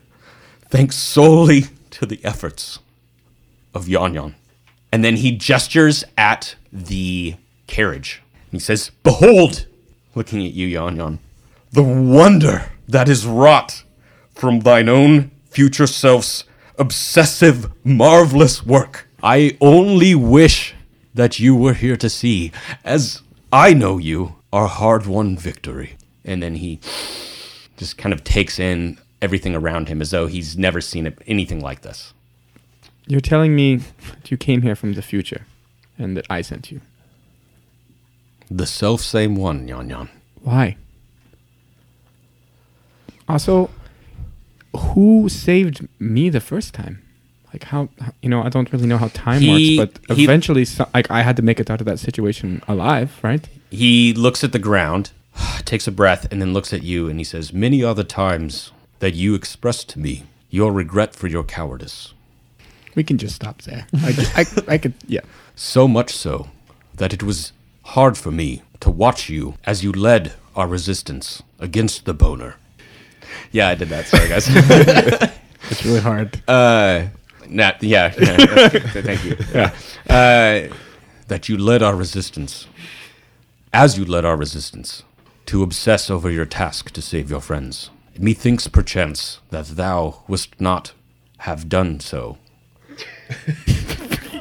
[0.68, 2.78] Thanks solely to the efforts
[3.74, 4.34] of Yon Yon.
[4.92, 8.22] And then he gestures at the carriage.
[8.50, 9.66] He says, Behold,
[10.14, 11.18] looking at you, Yon Yon,
[11.72, 13.82] the wonder that is wrought
[14.38, 16.44] from thine own future self's
[16.78, 19.08] obsessive, marvelous work.
[19.20, 20.74] I only wish
[21.12, 22.52] that you were here to see,
[22.84, 23.22] as
[23.52, 25.96] I know you, our hard won victory.
[26.24, 26.78] And then he
[27.76, 31.80] just kind of takes in everything around him as though he's never seen anything like
[31.80, 32.12] this.
[33.08, 35.46] You're telling me that you came here from the future
[35.98, 36.80] and that I sent you.
[38.48, 40.08] The self same one, Yon Yon.
[40.42, 40.76] Why?
[43.28, 43.70] Also,
[44.76, 47.02] who saved me the first time?
[47.52, 50.24] Like how, how- you know, I don't really know how time He- works, but he-
[50.24, 53.48] eventually, so, like I had to make it out of that situation alive, right?
[53.70, 55.10] He looks at the ground,
[55.64, 58.72] takes a breath, and then looks at you and he says, Many are the times
[59.00, 62.12] that you expressed to me your regret for your cowardice.
[62.94, 63.86] We can just stop there.
[63.94, 65.20] I, I, I could, yeah.
[65.54, 66.48] So much so
[66.94, 67.52] that it was
[67.82, 72.56] hard for me to watch you as you led our resistance against the boner.
[73.52, 74.06] Yeah, I did that.
[74.06, 74.48] Sorry, guys.
[75.70, 76.40] It's really hard.
[76.48, 77.08] uh,
[77.48, 79.36] not, yeah, yeah, thank you.
[79.52, 79.74] Yeah.
[80.08, 80.74] Uh,
[81.26, 82.66] that you led our resistance,
[83.72, 85.02] as you led our resistance,
[85.46, 87.90] to obsess over your task to save your friends.
[88.18, 90.92] Methinks perchance that thou wouldst not
[91.38, 92.38] have done so.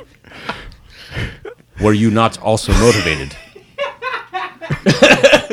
[1.81, 3.35] Were you not also motivated?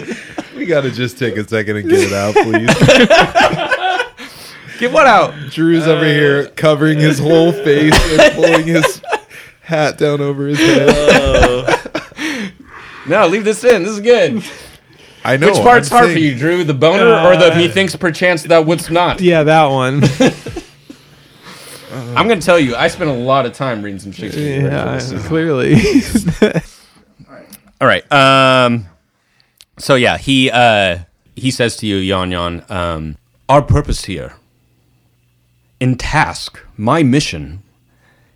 [0.65, 2.75] We gotta just take a second and get it out, please.
[4.79, 5.35] Get what out?
[5.51, 9.03] Drew's over uh, here covering his whole face and pulling his
[9.61, 10.89] hat down over his head.
[10.89, 11.77] Uh,
[13.07, 13.83] no, leave this in.
[13.83, 14.43] This is good.
[15.23, 15.49] I know.
[15.49, 16.65] Which part's I'm hard for you, Drew?
[16.65, 19.21] The boner or the methinks uh, perchance thou wouldst not?
[19.21, 20.03] Yeah, that one.
[22.17, 24.63] I'm gonna tell you, I spent a lot of time reading some Shakespeare.
[24.63, 25.75] yeah, clearly.
[27.83, 28.11] All right.
[28.11, 28.87] Um.
[29.79, 30.99] So yeah, he uh
[31.37, 33.17] he says to you, Yon Yon, um,
[33.49, 34.35] our purpose here,
[35.81, 37.63] in task, my mission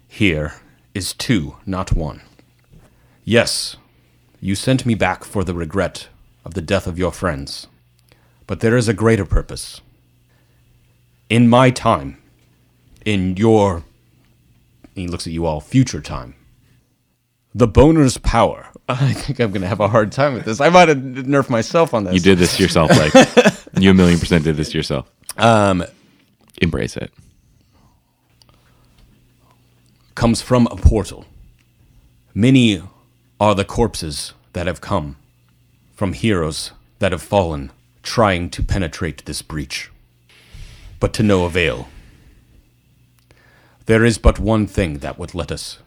[0.09, 0.55] here
[0.95, 2.23] is two, not one.
[3.25, 3.77] Yes,
[4.41, 6.09] you sent me back for the regret
[6.45, 7.69] of the death of your friends,
[8.47, 9.81] but there is a greater purpose.
[11.29, 12.19] In my time,
[13.05, 13.85] in your,
[14.95, 16.35] he looks at you all, future time,
[17.59, 18.69] the boner's power.
[18.89, 20.61] I think I'm going to have a hard time with this.
[20.61, 22.15] I might have nerfed myself on this.
[22.15, 23.13] You did this to yourself, like
[23.83, 25.11] you a million percent did this to yourself.
[25.37, 25.85] Um,
[26.63, 27.13] Embrace it.
[30.15, 31.27] comes from a portal.
[32.35, 32.83] Many
[33.41, 35.17] are the corpses that have come
[35.95, 37.71] from heroes that have fallen
[38.03, 39.91] trying to penetrate this breach,
[40.99, 41.89] but to no avail.
[43.87, 45.79] There is but one thing that would let us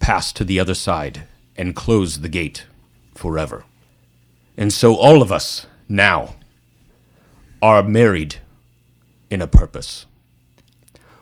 [0.00, 1.24] pass to the other side
[1.56, 2.66] and close the gate
[3.14, 3.64] forever.
[4.56, 6.36] And so all of us now
[7.62, 8.36] are married
[9.30, 10.06] in a purpose.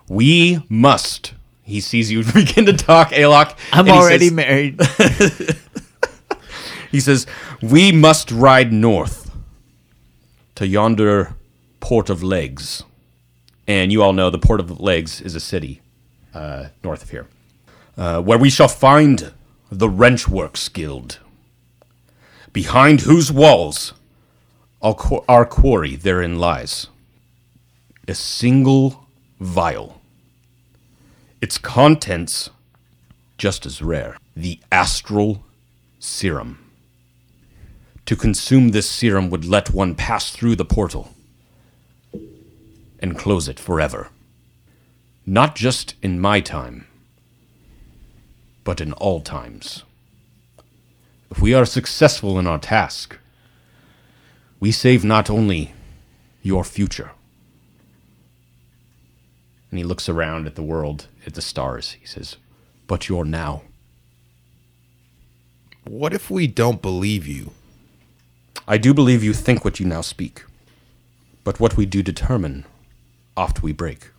[0.09, 1.33] We must.
[1.63, 3.57] He sees you begin to talk, Alok.
[3.73, 4.81] I'm already says- married.
[6.91, 7.27] He says,
[7.61, 9.31] We must ride north
[10.55, 11.35] to yonder
[11.81, 12.85] port of legs.
[13.67, 15.83] And you all know the port of legs is a city
[16.33, 17.27] uh, north of here,
[17.97, 19.33] uh, where we shall find
[19.71, 21.19] the Wrenchworks Guild,
[22.53, 23.95] behind whose walls
[24.83, 24.97] our,
[25.29, 26.89] our quarry therein lies.
[28.09, 29.07] A single
[29.41, 30.01] vial.
[31.41, 32.51] Its contents
[33.37, 35.45] just as rare the astral
[35.99, 36.59] serum.
[38.07, 41.13] To consume this serum would let one pass through the portal
[43.01, 44.09] and close it forever.
[45.27, 46.87] Not just in my time,
[48.67, 49.85] but in all times.
[51.31, 53.17] If we are successful in our task,
[54.59, 55.73] we save not only
[56.43, 57.13] your future.
[59.71, 61.93] And he looks around at the world, at the stars.
[61.93, 62.39] He says,
[62.89, 63.63] But your now.
[65.85, 67.53] What if we don't believe you?
[68.67, 70.45] I do believe you think what you now speak,
[71.45, 72.65] but what we do determine,
[73.37, 74.11] oft we break.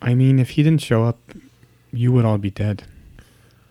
[0.00, 1.18] I mean, if he didn't show up,
[1.92, 2.84] you would all be dead.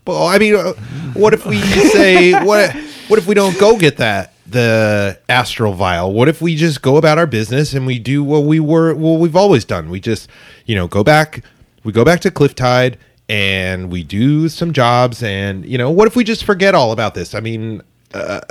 [0.05, 0.73] Well, I mean, uh,
[1.13, 2.75] what if we say what?
[3.07, 6.11] What if we don't go get that the astral vial?
[6.13, 9.19] What if we just go about our business and we do what we were, what
[9.19, 9.89] we've always done?
[9.89, 10.29] We just,
[10.65, 11.43] you know, go back.
[11.83, 12.95] We go back to Clifftide
[13.27, 15.21] and we do some jobs.
[15.21, 17.35] And you know, what if we just forget all about this?
[17.35, 17.81] I mean,
[18.13, 18.41] uh,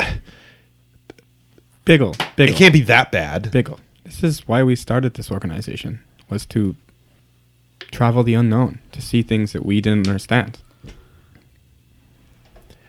[1.85, 3.44] Biggle, Biggle, it can't be that bad.
[3.44, 3.78] Biggle.
[4.04, 6.00] This is why we started this organization
[6.31, 6.76] was to
[7.90, 10.58] travel the unknown, to see things that we didn't understand.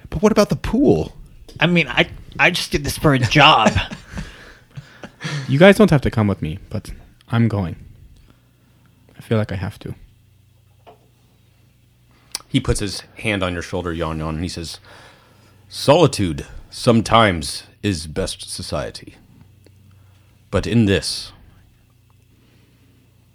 [0.09, 1.15] But what about the pool?
[1.59, 3.71] I mean, I I just did this for a job.
[5.47, 6.91] You guys don't have to come with me, but
[7.27, 7.75] I'm going.
[9.17, 9.95] I feel like I have to.
[12.47, 14.79] He puts his hand on your shoulder, Yon Yon, and he says,
[15.67, 19.15] Solitude sometimes is best society.
[20.51, 21.31] But in this,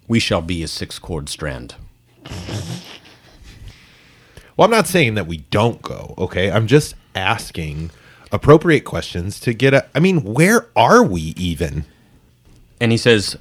[0.08, 1.74] we shall be a six chord strand.
[4.56, 6.14] Well, I'm not saying that we don't go.
[6.16, 7.90] Okay, I'm just asking
[8.30, 9.86] appropriate questions to get a.
[9.94, 11.84] I mean, where are we even?
[12.80, 13.36] And he says,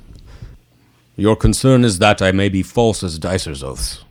[1.16, 4.04] Your concern is that I may be false as Dicer's oaths.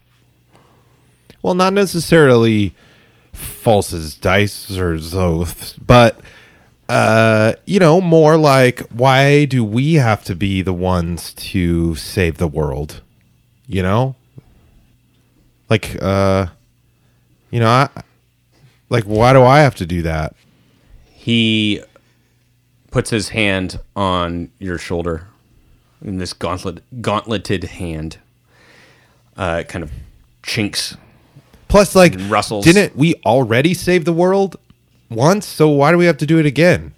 [1.42, 2.74] Well, not necessarily
[3.32, 6.20] false as dice or oaths, but
[6.92, 12.37] uh, you know, more like why do we have to be the ones to save
[12.37, 13.00] the world?
[13.66, 14.14] You know,
[15.70, 16.48] like uh,
[17.50, 17.88] you know, I,
[18.90, 20.35] like why do I have to do that?
[21.11, 21.83] He
[22.90, 25.28] puts his hand on your shoulder
[26.05, 28.18] in this gauntlet gauntleted hand.
[29.35, 29.90] Uh, kind of
[30.42, 30.98] chinks
[31.72, 32.66] Plus, like, Rustles.
[32.66, 34.57] didn't we already save the world
[35.14, 35.46] once?
[35.46, 36.94] So why do we have to do it again?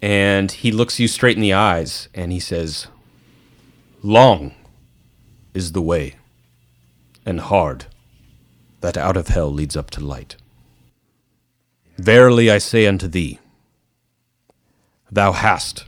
[0.00, 2.86] and he looks you straight in the eyes and he says,
[4.02, 4.54] Long
[5.54, 6.14] is the way,
[7.26, 7.86] and hard
[8.80, 10.36] that out of hell leads up to light.
[11.96, 13.40] Verily I say unto thee,
[15.10, 15.84] thou hast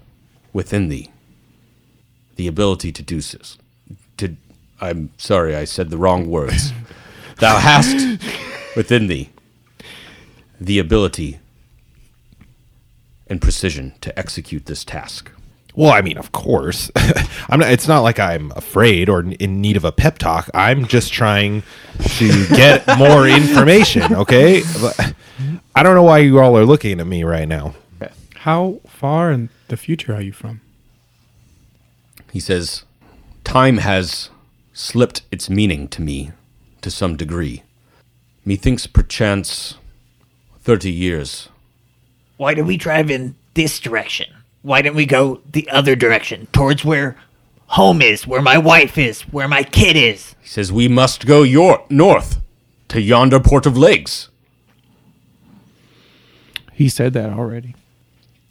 [0.53, 1.11] within thee
[2.35, 3.59] the ability to do this.
[4.17, 4.35] To,
[4.81, 6.73] I'm sorry, I said the wrong words.
[7.39, 8.19] thou hast
[8.75, 9.31] within thee
[10.61, 11.41] the ability
[13.27, 15.31] and precision to execute this task.
[15.75, 16.91] Well, I mean, of course,
[17.49, 17.71] I'm not.
[17.71, 20.51] It's not like I'm afraid or in need of a pep talk.
[20.53, 21.63] I'm just trying
[22.19, 24.13] to get more information.
[24.15, 25.15] Okay, But
[25.75, 27.75] I don't know why you all are looking at me right now.
[28.39, 30.61] How far in the future are you from?
[32.33, 32.85] He says,
[33.45, 34.31] Time has
[34.73, 36.33] slipped its meaning to me
[36.81, 37.63] to some degree.
[38.45, 39.75] Methinks perchance
[40.63, 41.49] thirty years.
[42.37, 44.27] Why did we drive in this direction?
[44.63, 47.17] Why didn't we go the other direction towards where
[47.67, 50.35] home is, where my wife is, where my kid is?
[50.41, 52.41] He says, We must go your- north
[52.89, 54.29] to yonder port of legs.
[56.73, 57.75] He said that already.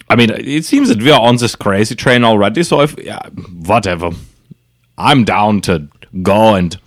[0.10, 2.64] I mean, it seems that we're on this crazy train already.
[2.64, 4.12] So if yeah, whatever,
[4.98, 5.88] I'm down to
[6.24, 6.78] go and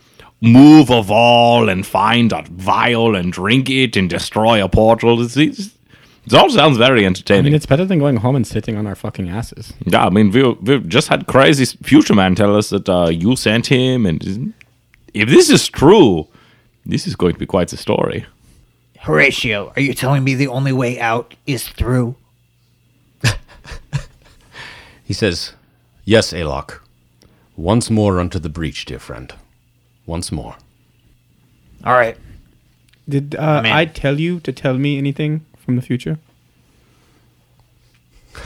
[0.43, 5.23] move a wall and find a vial and drink it and destroy a portal.
[5.23, 5.71] It's, it's,
[6.27, 7.07] it all sounds very entertaining.
[7.07, 7.45] I entertaining.
[7.45, 9.73] mean, it's better than going home and sitting on our fucking asses.
[9.87, 13.37] yeah, I mean, we we've just had crazy future man tell us that uh, you
[13.37, 14.53] sent him, and
[15.15, 16.27] if this is true,
[16.85, 18.27] this is going to be quite the story.
[18.99, 22.17] Horatio, are you telling me the only way out is through?
[25.05, 25.53] He says,
[26.05, 26.79] Yes, Alok.
[27.57, 29.35] Once more unto the breach, dear friend.
[30.07, 30.57] Once more.
[31.85, 32.17] All right.
[33.09, 36.19] Did uh, I tell you to tell me anything from the future?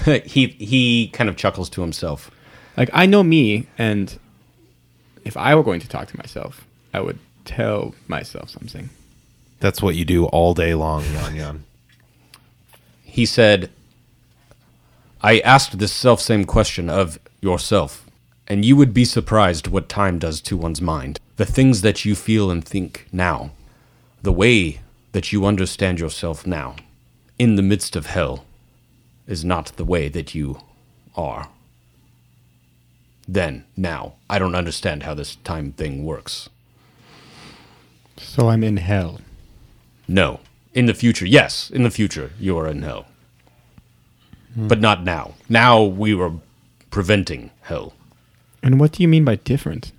[0.25, 2.31] he he kind of chuckles to himself.
[2.77, 4.19] Like I know me, and
[5.25, 8.91] if I were going to talk to myself, I would tell myself something.
[9.61, 11.65] That's what you do all day long, Yon Yon.
[13.03, 13.71] He said,
[15.23, 18.06] "I asked this self same question of yourself,
[18.49, 21.19] and you would be surprised what time does to one's mind.
[21.37, 23.51] The things that you feel and think now,
[24.23, 24.81] the way
[25.13, 26.77] that you understand yourself now,
[27.39, 28.45] in the midst of hell,
[29.27, 30.61] is not the way that you
[31.17, 31.49] are."
[33.29, 36.49] Then, now, I don't understand how this time thing works.
[38.17, 39.21] So I'm in hell.
[40.07, 40.41] No.
[40.73, 41.71] In the future, yes.
[41.71, 43.07] In the future, you are in hell.
[44.55, 44.69] Hmm.
[44.69, 45.35] But not now.
[45.49, 46.35] Now we were
[46.91, 47.95] preventing hell.
[48.67, 49.93] And what do you mean by different?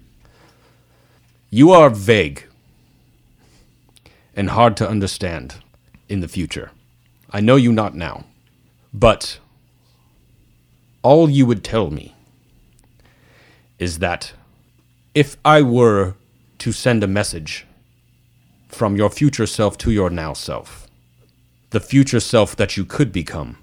[1.50, 2.44] You are vague
[4.36, 5.56] and hard to understand
[6.10, 6.72] in the future.
[7.32, 8.26] I know you not now.
[8.94, 9.40] But
[11.02, 12.14] all you would tell me
[13.80, 14.34] is that
[15.16, 16.16] if I were
[16.58, 17.66] to send a message
[18.68, 20.90] from your future self to your now self,
[21.70, 23.60] the future self that you could become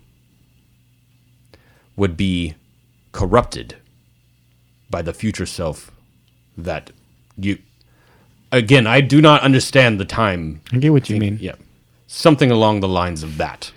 [1.94, 2.54] would be
[3.12, 3.76] corrupted
[4.90, 5.90] by the future self
[6.56, 6.90] that
[7.36, 7.58] you.
[8.52, 10.60] Again, I do not understand the time.
[10.72, 11.38] I get what you mean.
[11.40, 11.56] Yeah.
[12.06, 13.72] Something along the lines of that.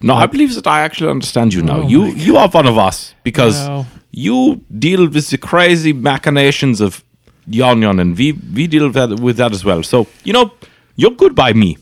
[0.00, 1.80] No, I believe that I actually understand you oh now.
[1.82, 3.86] Oh you you are one of us because Wow.
[4.10, 7.04] you deal with the crazy machinations of
[7.46, 9.82] Yon Yon, and we we deal with that, with that as well.
[9.82, 10.52] So you know,
[10.96, 11.76] you're good by me.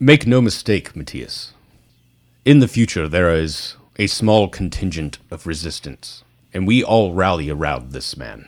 [0.00, 1.52] Make no mistake, Matthias.
[2.44, 7.92] In the future, there is a small contingent of resistance, and we all rally around
[7.92, 8.46] this man.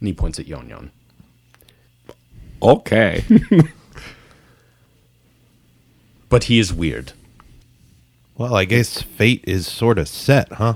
[0.00, 0.90] And he points at Yon Yon.
[2.62, 3.24] Okay.
[6.28, 7.12] But he is weird.
[8.36, 10.74] Well, I guess fate is sort of set, huh?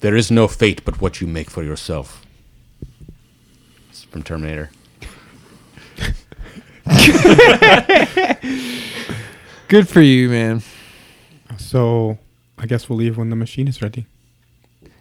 [0.00, 2.26] There is no fate but what you make for yourself.
[3.88, 4.70] It's from Terminator.
[9.68, 10.62] Good for you, man.
[11.58, 12.18] So
[12.58, 14.06] I guess we'll leave when the machine is ready.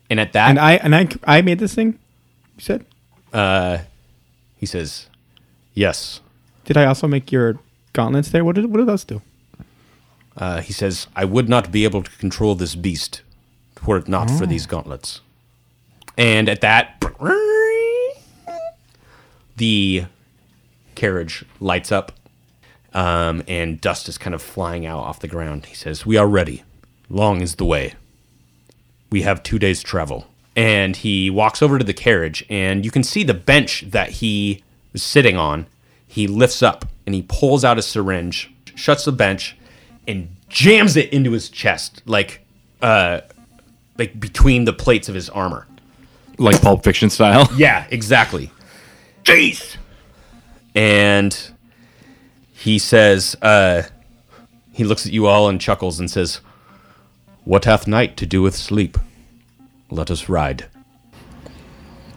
[0.10, 2.00] And at that, And I and I I made this thing.
[2.58, 2.86] You said?
[3.34, 3.80] uh,
[4.58, 5.08] he says,
[5.74, 6.20] Yes.
[6.66, 7.60] Did I also make your
[7.94, 8.44] gauntlets there?
[8.44, 9.22] What did what did those do?
[10.36, 13.22] Uh, he says, I would not be able to control this beast
[13.86, 15.22] were it not for these gauntlets.
[16.18, 17.02] And at that,
[19.58, 20.06] the
[20.96, 22.12] carriage lights up,
[22.94, 25.68] um, and dust is kind of flying out off the ground.
[25.68, 26.64] He says, We are ready.
[27.10, 27.94] Long is the way.
[29.10, 30.28] We have two days' travel.
[30.56, 34.64] And he walks over to the carriage, and you can see the bench that he
[34.92, 35.68] was sitting on.
[36.06, 39.56] He lifts up and he pulls out a syringe, shuts the bench,
[40.08, 42.46] and jams it into his chest, like,
[42.82, 43.22] uh,
[43.98, 45.66] like between the plates of his armor.
[46.38, 47.48] like Pulp Fiction style.
[47.56, 48.52] Yeah, exactly.
[49.24, 49.76] Jeez.
[50.76, 51.38] And
[52.54, 53.84] he says, uh,
[54.74, 56.42] he looks at you all and chuckles and says,
[57.46, 58.98] What hath night to do with sleep?
[59.90, 60.68] Let us ride.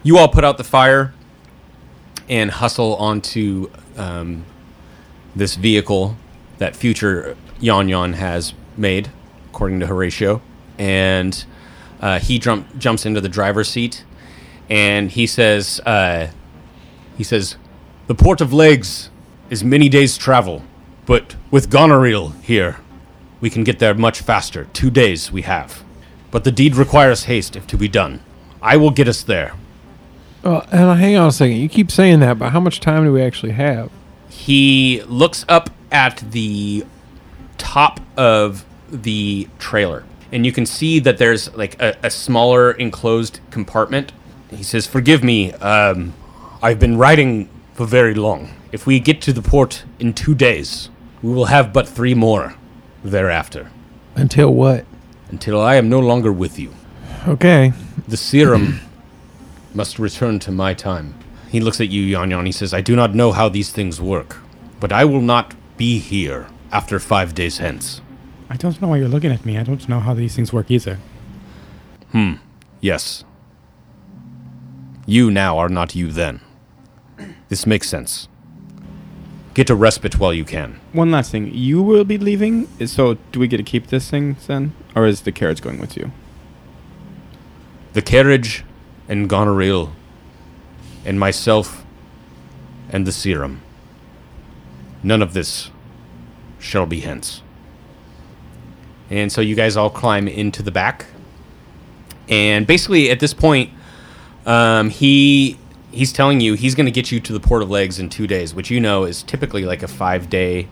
[0.02, 1.14] You all put out the fire
[2.28, 4.44] and hustle onto um,
[5.34, 6.16] this vehicle
[6.58, 9.10] that future Yon Yon has made,
[9.46, 10.42] according to Horatio.
[10.78, 11.44] And
[12.00, 14.04] uh, he jump, jumps into the driver's seat
[14.68, 16.28] and he says, uh,
[17.16, 17.56] he says,
[18.06, 19.10] the port of Legs
[19.50, 20.64] is many days' travel,
[21.06, 22.78] but with Goneril here,
[23.42, 24.68] we can get there much faster.
[24.72, 25.82] Two days we have,
[26.30, 28.22] but the deed requires haste if to be done.
[28.62, 29.52] I will get us there.
[30.44, 31.56] Uh, and hang on a second.
[31.56, 33.90] You keep saying that, but how much time do we actually have?
[34.30, 36.86] He looks up at the
[37.58, 43.40] top of the trailer, and you can see that there's like a, a smaller enclosed
[43.50, 44.12] compartment.
[44.50, 45.52] He says, "Forgive me.
[45.54, 46.14] Um,
[46.62, 48.50] I've been riding for very long.
[48.70, 50.90] If we get to the port in two days,
[51.22, 52.54] we will have but three more
[53.04, 53.70] thereafter.
[54.14, 54.84] Until what?
[55.30, 56.72] Until I am no longer with you,
[57.26, 57.72] Okay.
[58.08, 58.80] the serum
[59.74, 61.14] must return to my time."
[61.50, 62.46] He looks at you, Yon Yon.
[62.46, 64.38] He says, "I do not know how these things work,
[64.80, 68.00] but I will not be here after five days hence."
[68.50, 69.56] I don't know why you're looking at me.
[69.56, 70.98] I don't know how these things work either.
[72.12, 72.34] Hmm.
[72.82, 73.24] Yes.
[75.06, 76.40] You now are not you then.
[77.48, 78.28] This makes sense.
[79.54, 80.80] Get a respite while you can.
[80.92, 81.52] One last thing.
[81.54, 84.72] You will be leaving, so do we get to keep this thing then?
[84.94, 86.10] Or is the carriage going with you?
[87.92, 88.64] The carriage
[89.08, 89.92] and Goneril
[91.04, 91.84] and myself
[92.90, 93.60] and the serum.
[95.02, 95.70] None of this
[96.58, 97.42] shall be hence.
[99.10, 101.06] And so you guys all climb into the back
[102.28, 103.70] And basically, at this point,
[104.46, 105.58] um, he
[105.92, 108.26] he's telling you he's going to get you to the Port of Legs in two
[108.26, 110.68] days, which you know is typically like a five day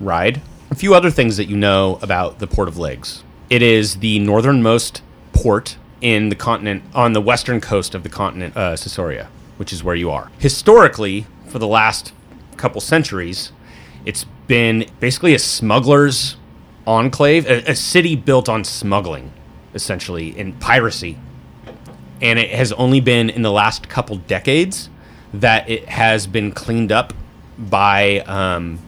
[0.00, 0.42] ride.
[0.70, 3.22] A few other things that you know about the Port of Legs.
[3.48, 5.02] It is the northernmost
[5.32, 9.84] port in the continent on the western coast of the continent, uh, Caesarea, which is
[9.84, 10.30] where you are.
[10.38, 12.12] Historically, for the last
[12.56, 13.52] couple centuries,
[14.04, 16.36] it's been basically a smuggler's
[16.86, 19.32] enclave, a, a city built on smuggling,
[19.74, 21.18] essentially, and piracy
[22.24, 24.88] and it has only been in the last couple decades
[25.34, 27.12] that it has been cleaned up
[27.58, 28.78] by um,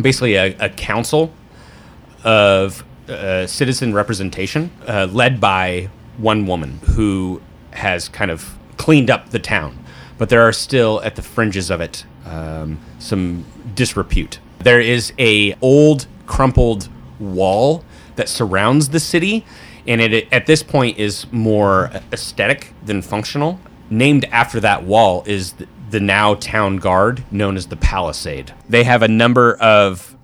[0.00, 1.32] basically a, a council
[2.24, 9.30] of uh, citizen representation uh, led by one woman who has kind of cleaned up
[9.30, 9.84] the town.
[10.18, 14.40] But there are still at the fringes of it um, some disrepute.
[14.58, 16.88] There is a old crumpled
[17.20, 17.84] wall
[18.16, 19.44] that surrounds the city
[19.86, 23.60] and it at this point is more aesthetic than functional.
[23.90, 28.54] Named after that wall is the, the now town guard known as the Palisade.
[28.68, 30.16] They have a number of.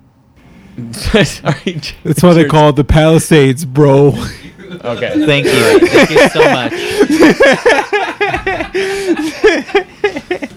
[0.92, 4.08] Sorry, That's why they call it the Palisades, bro.
[4.08, 5.26] Okay.
[5.26, 5.88] Thank you.
[5.88, 6.72] Thank you so much.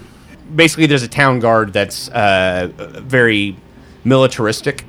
[0.54, 3.56] basically there's a town guard that's uh, very
[4.04, 4.84] militaristic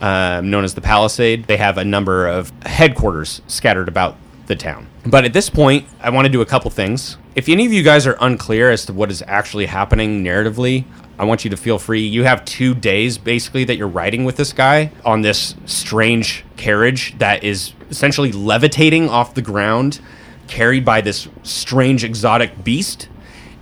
[0.00, 1.44] um, known as the palisade.
[1.44, 4.88] They have a number of headquarters scattered about the town.
[5.06, 7.16] But at this point i want to do a couple things.
[7.34, 10.84] If any of you guys are unclear as to what is actually happening narratively
[11.18, 12.00] i want you to feel free.
[12.00, 17.16] You have two days basically that you're riding with this guy on this strange carriage
[17.18, 20.00] that is essentially levitating off the ground
[20.46, 23.08] carried by this strange exotic beast.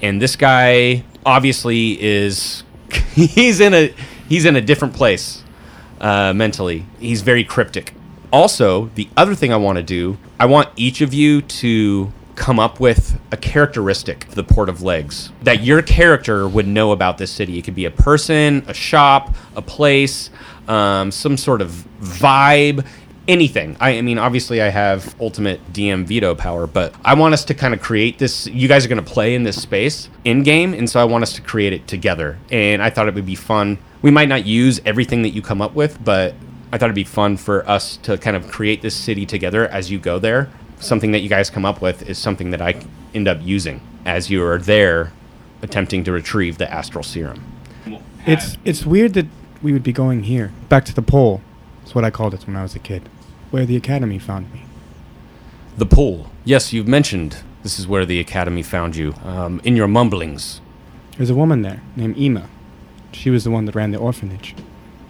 [0.01, 2.63] And this guy obviously is
[3.15, 3.95] he's in a
[4.29, 5.43] he's in a different place
[6.01, 6.85] uh, mentally.
[7.01, 7.95] He's very cryptic.
[8.33, 12.61] Also the other thing i want to do i want each of you to come
[12.61, 17.17] up with a characteristic of the port of legs that your character would know about
[17.19, 17.59] this city.
[17.59, 20.31] It could be a person a shop a place
[20.69, 21.71] um, some sort of
[22.01, 22.87] vibe
[23.29, 23.77] anything.
[23.81, 27.55] I, I mean, obviously, I have ultimate DM veto power, but I want us to
[27.55, 28.47] kind of create this.
[28.47, 31.23] You guys are going to play in this space in game, and so I want
[31.23, 32.39] us to create it together.
[32.51, 33.79] And I thought it would be fun.
[34.03, 36.35] We might not use everything that you come up with, but
[36.73, 39.91] I thought it'd be fun for us to kind of create this city together as
[39.91, 40.51] you go there.
[40.79, 42.83] Something that you guys come up with is something that I
[43.15, 45.13] end up using as you are there
[45.63, 47.43] attempting to retrieve the astral serum.
[48.27, 49.27] It's it's weird that
[49.63, 51.41] we would be going here, back to the pole.
[51.81, 53.09] That's what I called it when I was a kid,
[53.57, 54.61] where the academy found me.
[55.79, 56.31] The pool.
[56.45, 59.15] Yes, you've mentioned this is where the academy found you.
[59.25, 60.61] Um, in your mumblings.
[61.17, 62.51] There's a woman there named Ema.
[63.13, 64.55] She was the one that ran the orphanage.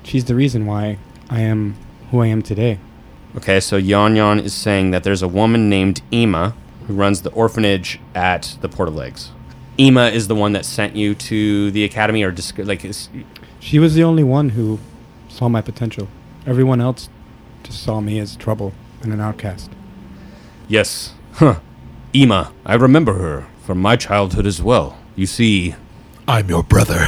[0.04, 1.74] She's the reason why I am
[2.12, 2.78] who I am today.
[3.36, 6.54] Okay, so Yon Yon is saying that there's a woman named Ema
[6.86, 9.32] who runs the orphanage at the Port of Legs.
[9.76, 13.08] Ema is the one that sent you to the academy, or just like is,
[13.58, 14.78] She was the only one who
[15.28, 16.06] saw my potential.
[16.46, 17.08] Everyone else
[17.66, 19.70] just saw me as trouble and an outcast.
[20.68, 21.58] yes, huh?
[22.14, 24.96] Ema, I remember her from my childhood as well.
[25.16, 25.74] You see,
[26.28, 26.94] I'm your brother.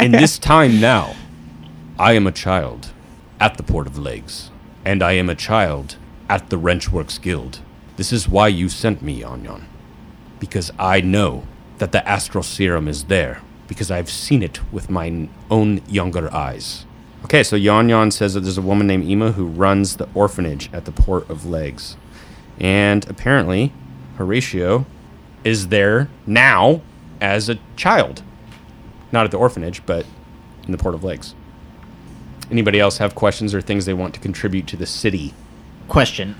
[0.00, 1.14] in this time now,
[1.98, 2.92] I am a child
[3.38, 4.50] at the Port of Legs,
[4.82, 5.96] and I am a child
[6.30, 7.60] at the Wrenchworks Guild.
[7.96, 9.66] This is why you sent me, Yon Yon.
[10.40, 11.44] Because I know
[11.76, 16.85] that the astral serum is there, because I've seen it with my own younger eyes.
[17.26, 20.72] Okay, so Yon Yon says that there's a woman named Ema who runs the orphanage
[20.72, 21.96] at the Port of Legs.
[22.60, 23.72] And apparently,
[24.16, 24.86] Horatio
[25.42, 26.82] is there now
[27.20, 28.22] as a child.
[29.10, 30.06] Not at the orphanage, but
[30.66, 31.34] in the Port of Legs.
[32.48, 35.34] Anybody else have questions or things they want to contribute to the city?
[35.88, 36.36] Question: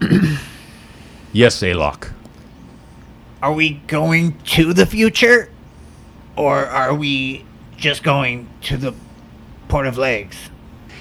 [1.34, 2.14] Yes, Alok.
[3.42, 5.50] Are we going to the future,
[6.34, 7.44] or are we
[7.76, 8.94] just going to the
[9.68, 10.50] Port of Legs?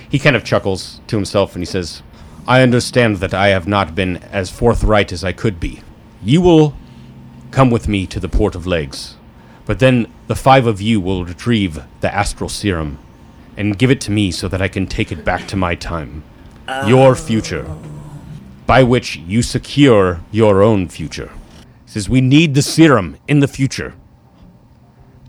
[0.10, 2.02] He kind of chuckles to himself and he says,
[2.48, 5.82] I understand that I have not been as forthright as I could be.
[6.24, 6.76] You will
[7.52, 9.16] come with me to the Port of Legs,
[9.66, 13.00] but then the five of you will retrieve the astral serum
[13.58, 16.24] and give it to me so that I can take it back to my time.
[16.86, 17.66] Your future,
[18.66, 21.32] by which you secure your own future.
[21.86, 23.94] He says, We need the serum in the future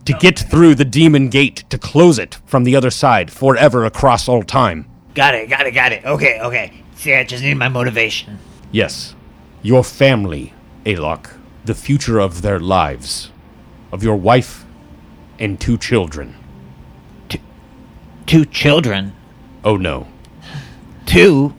[0.09, 4.29] to get through the demon gate to close it from the other side forever across
[4.29, 4.87] all time.
[5.15, 6.05] Got it, got it, got it.
[6.05, 6.73] Okay, okay.
[6.97, 8.39] See, I just need my motivation.
[8.73, 9.15] Yes,
[9.63, 10.53] your family,
[10.85, 11.31] Alok,
[11.65, 13.31] the future of their lives,
[13.93, 14.65] of your wife
[15.39, 16.35] and two children.
[18.27, 19.15] Two children.
[19.65, 20.07] Oh no,
[21.07, 21.55] Two.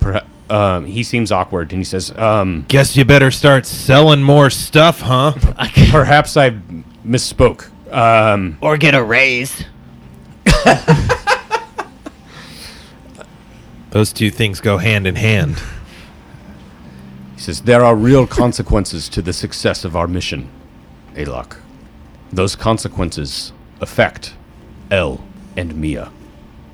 [0.00, 4.48] perhaps Um, he seems awkward, and he says, um, Guess you better start selling more
[4.50, 5.32] stuff, huh?
[5.90, 6.50] "Perhaps I
[7.06, 7.68] misspoke.
[7.90, 9.64] Um, Or get a raise.
[13.90, 15.60] Those two things go hand in hand.
[17.34, 20.50] He says, There are real consequences to the success of our mission,
[21.14, 21.56] Alok.
[22.32, 24.34] Those consequences affect
[24.90, 25.24] El
[25.56, 26.10] and Mia.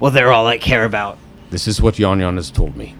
[0.00, 1.18] Well, they're all I care about.
[1.50, 2.96] This is what Yon Yon has told me.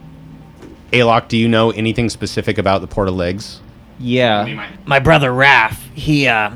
[0.93, 3.61] Alok, do you know anything specific about the Port of Legs?
[3.99, 4.69] Yeah.
[4.87, 6.53] My brother Raph, he, uh,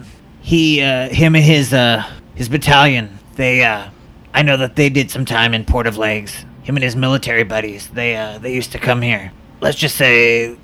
[0.49, 2.03] he, uh, him and his, uh,
[2.35, 3.87] his battalion, they, uh,
[4.33, 6.47] I know that they did some time in Port of Legs.
[6.63, 9.31] Him and his military buddies, they, uh, they used to come here.
[9.61, 10.57] Let's just say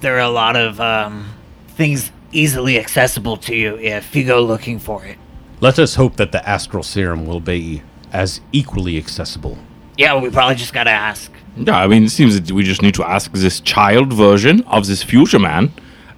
[0.00, 1.28] there are a lot of, um,
[1.68, 5.18] things easily accessible to you if you go looking for it.
[5.60, 9.56] Let us hope that the astral serum will be as equally accessible.
[9.96, 11.30] Yeah, we probably just gotta ask.
[11.56, 14.88] Yeah, I mean, it seems that we just need to ask this child version of
[14.88, 15.70] this future man,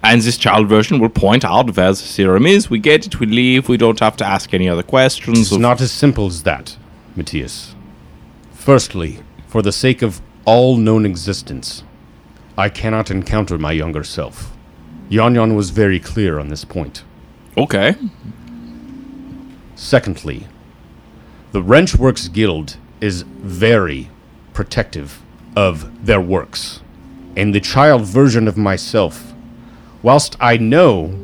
[0.05, 2.69] and this child version will point out where the serum is.
[2.69, 3.67] We get it, we leave.
[3.67, 5.51] We don't have to ask any other questions.
[5.51, 6.77] It's not as simple as that,
[7.15, 7.75] Matthias.
[8.53, 11.83] Firstly, for the sake of all known existence,
[12.57, 14.55] I cannot encounter my younger self.
[15.09, 17.03] Yon Yon was very clear on this point.
[17.57, 17.95] okay.
[19.75, 20.47] Secondly,
[21.51, 24.09] the Wrenchworks Guild is very
[24.53, 25.21] protective
[25.55, 26.81] of their works.
[27.35, 29.34] And the child version of myself,
[30.05, 31.19] whilst I know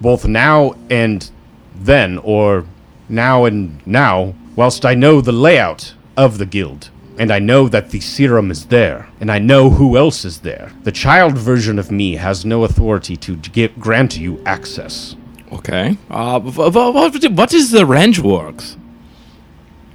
[0.00, 1.30] both now and
[1.72, 2.66] then, or
[3.08, 7.90] now and now, whilst I know the layout of the guild, and I know that
[7.90, 11.92] the serum is there, and I know who else is there, the child version of
[11.92, 15.14] me has no authority to give, grant you access.
[15.52, 15.96] Okay.
[16.10, 18.76] Uh, what, what is the ranch works?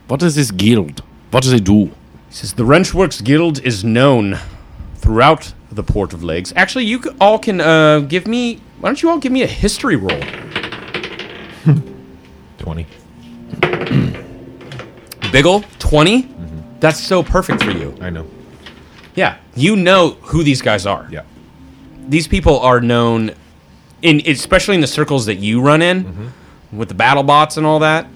[0.08, 1.04] What is this guild?
[1.32, 1.92] What does it do?
[2.30, 4.40] He says the Wrenchworks Guild is known
[4.96, 6.52] throughout the Port of Legs.
[6.56, 8.60] Actually, you all can uh, give me.
[8.80, 10.20] Why don't you all give me a history roll?
[12.58, 12.86] 20.
[15.32, 16.24] Biggle, 20?
[16.24, 16.80] Mm-hmm.
[16.80, 17.96] That's so perfect for you.
[18.02, 18.28] I know.
[19.16, 21.08] Yeah, you know who these guys are.
[21.10, 21.24] Yeah.
[22.08, 23.32] These people are known,
[24.02, 26.78] in especially in the circles that you run in, mm-hmm.
[26.78, 28.08] with the battle bots and all that.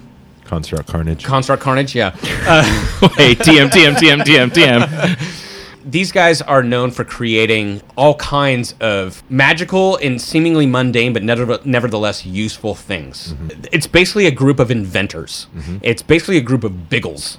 [0.44, 1.24] Construct Carnage.
[1.24, 2.10] Construct Carnage, yeah.
[2.10, 5.40] Hey, TM, TM, TM, TM, TM.
[5.84, 11.58] These guys are known for creating all kinds of magical and seemingly mundane but never,
[11.64, 13.34] nevertheless useful things.
[13.34, 13.64] Mm-hmm.
[13.72, 15.46] It's basically a group of inventors.
[15.54, 15.78] Mm-hmm.
[15.82, 17.38] It's basically a group of biggles.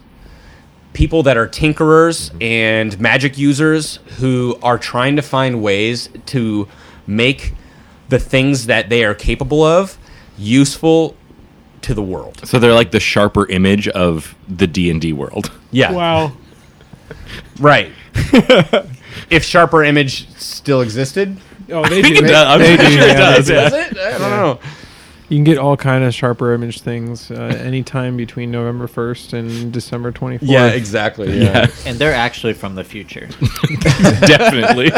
[0.93, 2.41] People that are tinkerers mm-hmm.
[2.41, 6.67] and magic users who are trying to find ways to
[7.07, 7.53] make
[8.09, 9.97] the things that they are capable of
[10.37, 11.15] useful
[11.81, 12.47] to the world.
[12.47, 15.51] So they're like the sharper image of the D and D world.
[15.71, 15.91] Yeah.
[15.91, 16.33] Wow.
[17.59, 17.91] Right.
[19.29, 21.37] if Sharper Image still existed,
[21.71, 22.25] Oh, they think do.
[22.25, 22.47] it does.
[22.47, 23.67] I'm They pretty do, sure it yeah, does, yeah.
[23.73, 23.97] It?
[23.97, 24.59] I don't know.
[25.29, 29.73] You can get all kind of sharper image things uh, anytime between November 1st and
[29.73, 30.39] December 24th.
[30.43, 31.41] Yeah, exactly.
[31.41, 33.27] Yeah, And they're actually from the future.
[34.27, 34.91] Definitely.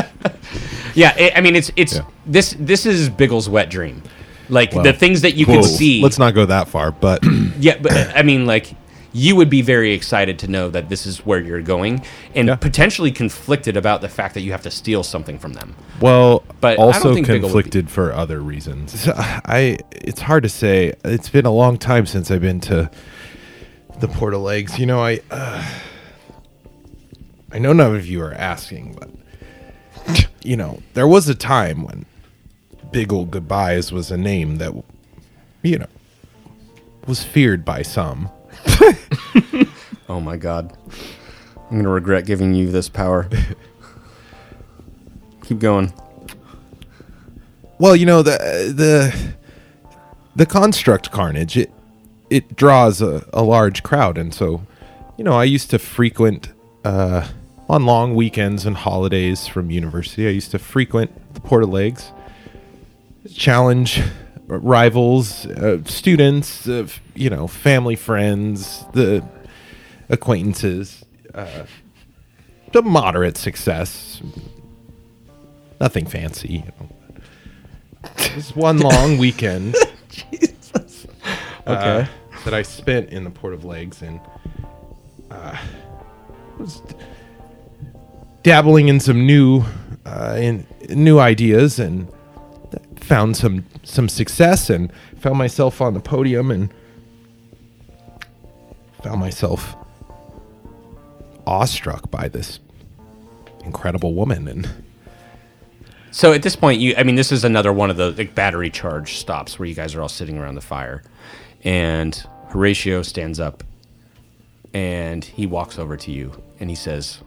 [0.95, 1.13] yeah.
[1.17, 2.01] I I mean, it's it's Yeah.
[2.25, 4.03] this this is Biggle's wet dream,
[4.49, 5.61] like Well, the things that you Whoa.
[5.61, 6.01] can see.
[6.03, 7.23] Let's not go that far, but
[7.57, 8.73] yeah, but I mean, like
[9.17, 12.03] you would be very excited to know that this is where you're going,
[12.35, 12.55] and Yeah.
[12.55, 15.75] potentially conflicted about the fact that you have to steal something from them.
[15.99, 19.07] well, But also think be- conflicted for other reasons.
[19.09, 20.93] I it's hard to say.
[21.03, 22.89] It's been a long time since I've been to
[23.99, 24.77] the Port of Legs.
[24.77, 25.63] You know, I uh,
[27.51, 32.05] I know none of you are asking, but you know, there was a time when
[32.91, 34.73] Big Ol' Goodbyes was a name that
[35.63, 35.87] you know
[37.07, 38.29] was feared by some.
[40.09, 40.77] Oh my god,
[41.69, 43.29] I'm gonna regret giving you this power.
[45.43, 45.91] Keep going.
[47.77, 48.37] Well, you know the
[48.73, 49.33] the
[50.35, 51.71] the construct carnage it
[52.29, 54.65] it draws a, a large crowd, and so
[55.17, 56.53] you know I used to frequent
[56.85, 57.27] uh,
[57.67, 60.25] on long weekends and holidays from university.
[60.25, 62.13] I used to frequent the Port of Legs,
[63.33, 64.01] challenge
[64.47, 69.23] rivals, uh, students, uh, you know, family, friends, the
[70.09, 71.03] acquaintances.
[71.33, 71.65] Uh,
[72.71, 74.21] to moderate success,
[75.79, 76.47] nothing fancy.
[76.47, 76.89] You know.
[78.17, 79.75] Just one long weekend.
[81.67, 82.07] okay.
[82.45, 84.19] that I spent in the Port of Legs and
[85.29, 85.57] uh,
[86.57, 86.81] was
[88.43, 89.63] dabbling in some new
[90.05, 92.07] uh, in new ideas and
[93.07, 96.73] found some some success and found myself on the podium and
[99.01, 99.75] found myself
[101.45, 102.59] awestruck by this
[103.63, 104.47] incredible woman.
[104.47, 104.69] And
[106.11, 108.69] So at this point, you I mean, this is another one of the like, battery
[108.69, 111.01] charge stops where you guys are all sitting around the fire,
[111.63, 112.15] and
[112.49, 113.63] Horatio stands up,
[114.73, 117.19] and he walks over to you, and he says,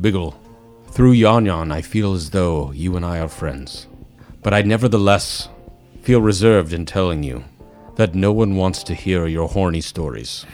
[0.00, 0.34] "Biggle,
[0.90, 3.86] through Yon Yon, I feel as though you and I are friends,
[4.42, 5.48] but I nevertheless
[6.02, 7.44] feel reserved in telling you
[7.96, 10.46] that no one wants to hear your horny stories."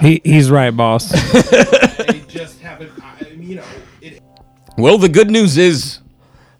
[0.00, 1.10] He, he's right, boss.
[2.28, 2.90] just haven't,
[3.38, 3.64] you know,
[4.00, 4.22] it,
[4.78, 5.98] Well, the good news is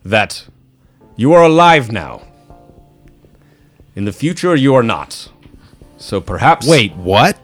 [0.05, 0.47] that
[1.17, 2.23] you are alive now.
[3.95, 5.29] In the future, you are not.
[5.99, 6.67] So perhaps.
[6.67, 7.39] wait, what?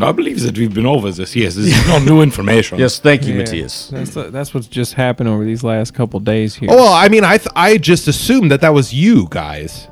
[0.00, 1.36] I believe that we've been over this.
[1.36, 2.78] Yes, this is not new information.
[2.78, 3.88] Yes, thank you, Yeah, Matthias.
[3.88, 6.68] That's that's what's just happened over these last couple days here.
[6.72, 9.88] Oh, well, I mean, I th- I just assumed that that was you guys.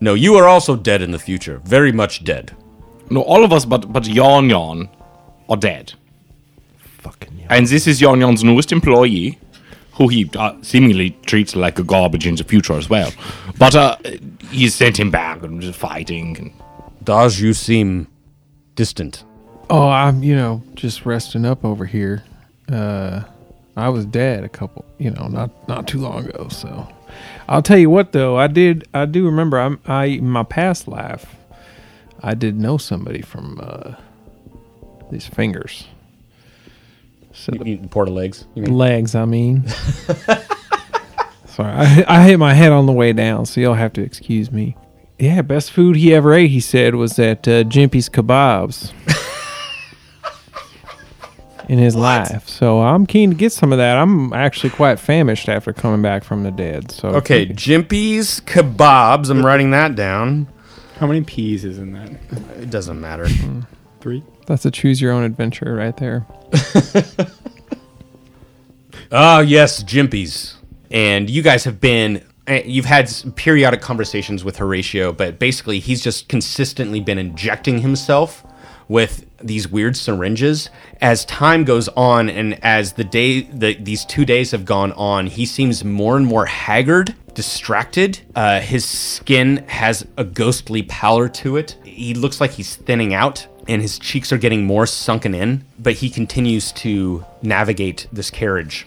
[0.00, 1.60] No, you are also dead in the future.
[1.64, 2.54] Very much dead.
[3.10, 4.88] No, all of us but but Yon Yon
[5.48, 5.94] are dead.
[6.98, 9.38] Fucking And this is Yon Yon's newest employee,
[9.94, 13.10] who he uh, seemingly treats like a garbage in the future as well.
[13.58, 13.96] But uh,
[14.52, 16.36] he sent him back and was fighting.
[16.38, 16.52] And
[17.04, 18.06] Daj, you seem
[18.78, 19.24] distant.
[19.68, 22.22] Oh, I'm you know just resting up over here.
[22.70, 23.24] Uh,
[23.76, 26.46] I was dead a couple, you know, not not too long ago.
[26.48, 26.88] So,
[27.48, 31.26] I'll tell you what though, I did I do remember I'm I my past life,
[32.22, 33.94] I did know somebody from uh,
[35.10, 35.88] these fingers.
[37.32, 38.46] So You mean Porta legs?
[38.54, 38.78] You mean?
[38.78, 39.66] legs, I mean.
[41.46, 44.52] Sorry, I, I hit my head on the way down, so you'll have to excuse
[44.52, 44.76] me.
[45.18, 48.92] Yeah, best food he ever ate, he said, was at uh, Jimpy's Kebabs
[51.68, 52.48] in his life.
[52.48, 53.96] So I'm keen to get some of that.
[53.96, 56.92] I'm actually quite famished after coming back from the dead.
[56.92, 59.28] So Okay, Jimpy's kebabs.
[59.28, 60.46] I'm writing that down.
[61.00, 62.10] How many peas is in that?
[62.60, 63.26] It doesn't matter.
[64.00, 64.22] Three.
[64.46, 66.26] that's a choose your own adventure right there.
[69.10, 70.58] Ah, yes, Jimpy's.
[70.90, 72.22] And you guys have been.
[72.48, 78.44] Eh, You've had periodic conversations with Horatio, but basically, he's just consistently been injecting himself
[78.88, 80.70] with these weird syringes.
[81.00, 85.26] As time goes on, and as the day, the, these two days have gone on,
[85.26, 88.20] he seems more and more haggard, distracted.
[88.34, 91.76] Uh, his skin has a ghostly pallor to it.
[91.84, 95.64] He looks like he's thinning out, and his cheeks are getting more sunken in.
[95.78, 98.86] But he continues to navigate this carriage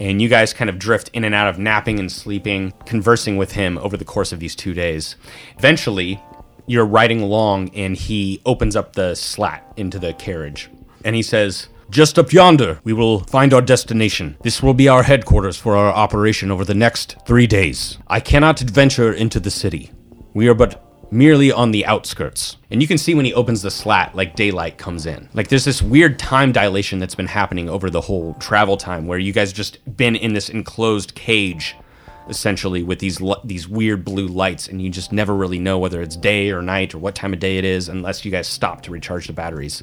[0.00, 3.52] and you guys kind of drift in and out of napping and sleeping, conversing with
[3.52, 5.14] him over the course of these two days.
[5.58, 6.20] Eventually,
[6.66, 10.70] you're riding along, and he opens up the slat into the carriage,
[11.04, 14.36] and he says, Just up yonder, we will find our destination.
[14.42, 17.98] This will be our headquarters for our operation over the next three days.
[18.06, 19.90] I cannot venture into the city.
[20.32, 22.56] We are but merely on the outskirts.
[22.70, 25.28] And you can see when he opens the slat, like daylight comes in.
[25.34, 29.18] Like there's this weird time dilation that's been happening over the whole travel time where
[29.18, 31.76] you guys just been in this enclosed cage
[32.28, 36.16] essentially with these these weird blue lights and you just never really know whether it's
[36.16, 38.92] day or night or what time of day it is unless you guys stop to
[38.92, 39.82] recharge the batteries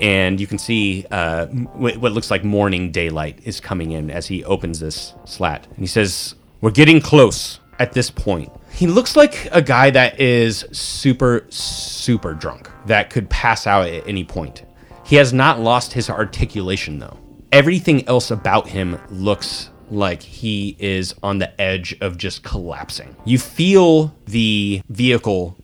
[0.00, 4.42] and you can see uh, what looks like morning daylight is coming in as he
[4.44, 9.48] opens this slat and he says we're getting close at this point he looks like
[9.52, 14.64] a guy that is super super drunk that could pass out at any point
[15.04, 17.18] he has not lost his articulation though
[17.52, 23.14] everything else about him looks like he is on the edge of just collapsing.
[23.24, 25.56] You feel the vehicle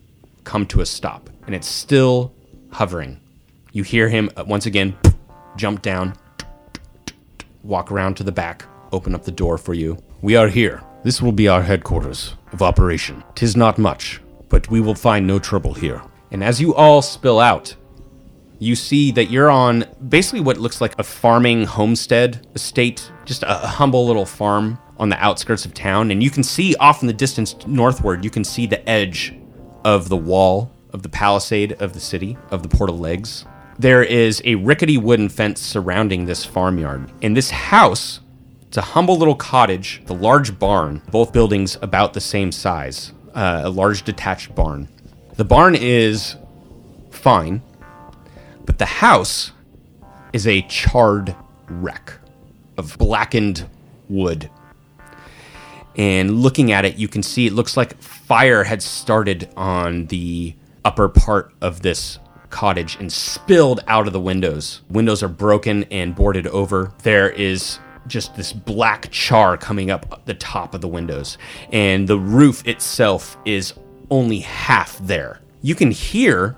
[0.43, 2.33] come to a stop, and it's still
[2.71, 3.19] hovering.
[3.73, 4.97] You hear him uh, once again
[5.57, 6.15] jump down,
[7.63, 9.97] walk around to the back, open up the door for you.
[10.21, 10.81] We are here.
[11.03, 13.23] This will be our headquarters of operation.
[13.35, 16.01] Tis not much, but we will find no trouble here.
[16.31, 17.75] And as you all spill out,
[18.59, 23.53] you see that you're on basically what looks like a farming homestead estate, just a,
[23.53, 26.11] humble little farm on the outskirts of town.
[26.11, 29.33] And you can see off in the distance northward, you can see the edge
[29.83, 33.45] of the wall of the palisade of the city, of the Port of Legs.
[33.79, 37.11] There is a rickety wooden fence surrounding this farmyard.
[37.21, 38.19] And this house,
[38.71, 43.63] it's a humble little cottage, the large barn, both buildings about the same size, uh,
[43.65, 44.87] a large detached barn.
[45.35, 46.37] The barn is
[47.09, 47.63] fine,
[48.65, 49.51] but the house
[50.31, 51.35] is a charred
[51.67, 52.13] wreck
[52.77, 53.67] of blackened
[54.07, 54.49] wood.
[55.97, 60.55] And looking at it, you can see it looks like fire had started on the
[60.85, 62.19] upper part of this
[62.51, 64.81] cottage and spilled out of the windows.
[64.89, 66.93] Windows are broken and boarded over.
[67.03, 67.77] There is
[68.07, 71.37] just this black char coming up the top of the windows,
[71.71, 73.73] and the roof itself is
[74.09, 75.39] only half there.
[75.61, 76.55] You can hear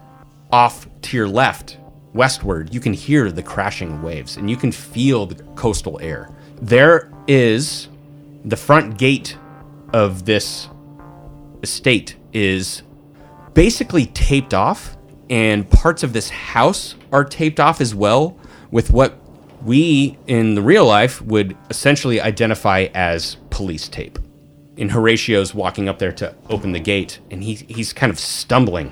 [0.52, 1.78] off to your left
[2.14, 6.30] westward, you can hear the crashing waves and you can feel the coastal air.
[6.62, 7.90] There is
[8.46, 9.38] the front gate
[9.94, 10.70] of this
[11.62, 12.84] estate is
[13.54, 14.98] basically taped off,
[15.30, 18.38] and parts of this house are taped off as well
[18.72, 19.18] with what
[19.64, 24.20] we in the real life would essentially identify as police tape.
[24.78, 28.92] And Horatio's walking up there to open the gate, and he, he's kind of stumbling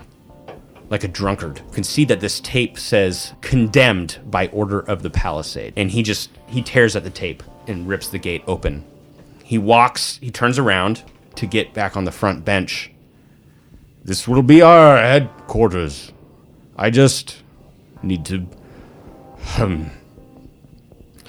[0.91, 1.59] like a drunkard.
[1.59, 5.74] You can see that this tape says condemned by order of the palisade.
[5.78, 8.84] And he just he tears at the tape and rips the gate open.
[9.43, 11.03] He walks, he turns around
[11.36, 12.91] to get back on the front bench.
[14.03, 16.11] This will be our headquarters.
[16.78, 17.41] I just
[18.03, 18.45] need to
[19.57, 19.91] um,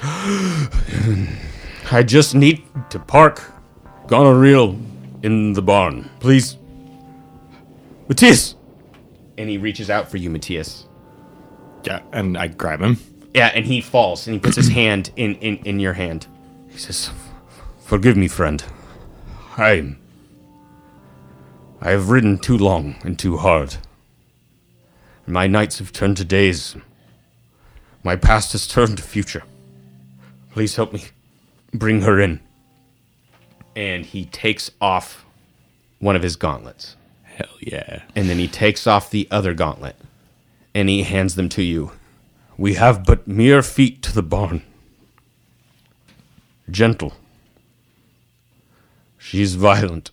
[1.92, 3.40] I just need to park
[4.08, 4.74] gonorrhea
[5.22, 6.10] in the barn.
[6.18, 6.56] Please.
[8.08, 8.56] Matthias!
[9.38, 10.88] And he reaches out for you, Matthias.
[11.84, 12.98] Yeah, and I grab him.
[13.32, 16.26] Yeah, and he falls and he puts his hand in, in, in your hand.
[16.68, 17.10] He says,
[17.84, 18.64] Forgive me, friend.
[19.56, 20.00] I'm.
[21.80, 23.76] I have ridden too long and too hard.
[25.28, 26.74] My nights have turned to days.
[28.02, 29.44] My past has turned to future.
[30.52, 31.04] Please help me.
[31.72, 32.40] Bring her in.
[33.74, 35.24] And he takes off
[35.98, 36.96] one of his gauntlets.
[37.22, 38.02] Hell yeah.
[38.14, 39.96] And then he takes off the other gauntlet
[40.74, 41.92] and he hands them to you.
[42.58, 44.62] We have but mere feet to the barn.
[46.70, 47.14] Gentle.
[49.16, 50.10] She's violent.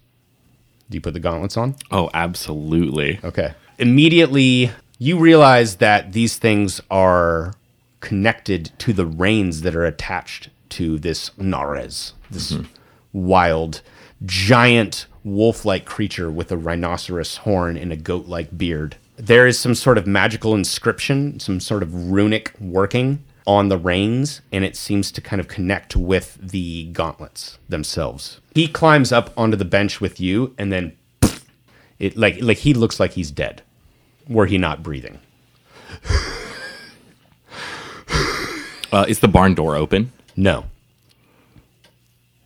[0.90, 1.76] Do you put the gauntlets on?
[1.92, 3.20] Oh, absolutely.
[3.24, 3.54] Okay.
[3.78, 7.54] Immediately, you realize that these things are
[8.00, 12.68] connected to the reins that are attached to this Nares, this mm-hmm.
[13.14, 13.82] wild,
[14.26, 18.96] giant wolf like creature with a rhinoceros horn and a goat like beard.
[19.18, 24.42] There is some sort of magical inscription, some sort of runic working on the reins,
[24.52, 28.40] and it seems to kind of connect with the gauntlets themselves.
[28.54, 30.96] He climbs up onto the bench with you, and then
[32.00, 33.62] it like like he looks like he's dead.
[34.28, 35.20] Were he not breathing?
[38.92, 40.12] Uh, is the barn door open?
[40.36, 40.66] No.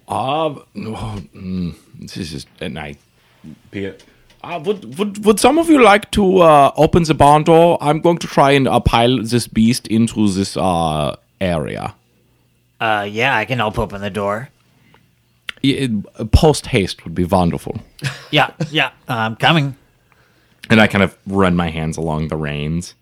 [0.08, 2.96] Uh, oh, mm, this is and I.
[4.44, 7.78] Uh, would, would would some of you like to uh, open the barn door?
[7.82, 11.96] I'm going to try and uh, pile this beast into this uh, area.
[12.80, 14.50] Uh, yeah, I can help open the door.
[16.34, 17.80] Post haste would be wonderful.
[18.32, 19.78] Yeah, yeah, I'm coming.
[20.70, 22.96] And I kind of run my hands along the reins.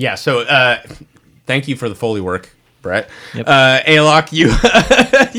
[0.00, 0.14] Yeah.
[0.14, 0.82] So, uh,
[1.44, 2.48] thank you for the foley work,
[2.80, 3.10] Brett.
[3.34, 4.48] Uh, Alok, you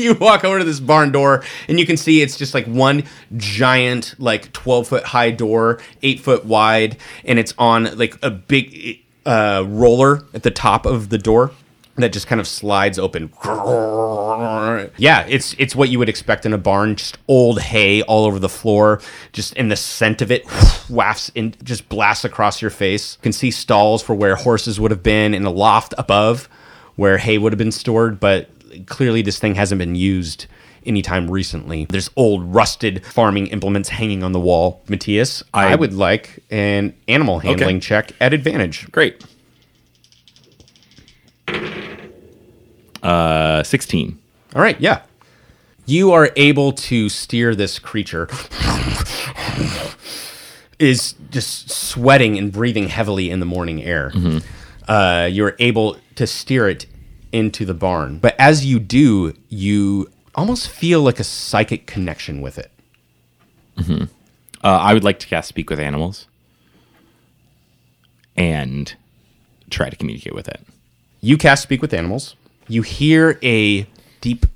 [0.00, 3.02] you walk over to this barn door, and you can see it's just like one
[3.36, 9.00] giant, like twelve foot high door, eight foot wide, and it's on like a big
[9.26, 11.50] uh, roller at the top of the door
[11.96, 13.30] that just kind of slides open.
[14.96, 18.38] Yeah, it's it's what you would expect in a barn, just old hay all over
[18.38, 19.00] the floor,
[19.32, 20.44] just in the scent of it
[20.88, 23.16] wafts in just blasts across your face.
[23.20, 26.48] You can see stalls for where horses would have been in a loft above
[26.96, 28.48] where hay would have been stored, but
[28.86, 30.46] clearly this thing hasn't been used
[30.84, 31.86] anytime recently.
[31.86, 34.82] There's old rusted farming implements hanging on the wall.
[34.88, 38.90] Matthias, I, I- would like an animal handling check at advantage.
[38.92, 39.24] Great.
[43.02, 44.18] Uh, sixteen.
[44.54, 45.02] All right, yeah.
[45.86, 48.28] You are able to steer this creature.
[50.78, 54.12] is just sweating and breathing heavily in the morning air.
[54.88, 56.86] Uh, you're able to steer it
[57.32, 58.18] into the barn.
[58.18, 62.70] But as you do, you almost feel like a psychic connection with it.
[63.78, 64.06] Uh,
[64.62, 66.26] I would like to cast speak with animals,
[68.36, 68.94] and
[69.70, 70.60] try to communicate with it.
[71.20, 72.34] You cast Speak with Animals.
[72.68, 73.86] You hear a
[74.20, 74.46] deep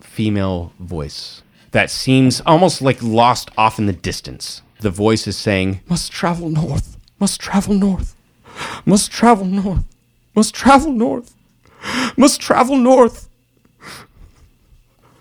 [0.00, 1.42] female voice
[1.72, 4.62] that seems almost like lost off in the distance.
[4.80, 8.14] The voice is saying, Must travel north, must travel north,
[8.84, 9.84] must travel north,
[10.34, 11.34] must travel north,
[12.16, 13.28] must travel north.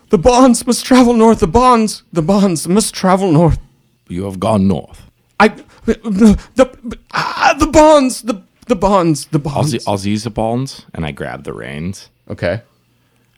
[0.10, 3.60] The bonds must travel north, the bonds, the bonds must travel north.
[4.08, 5.02] You have gone north.
[5.40, 5.50] I,
[5.86, 9.74] the, the, ah, the bonds, the, the bonds, the bonds.
[9.88, 12.10] I'll, I'll use the bonds, and I grab the reins.
[12.30, 12.62] Okay.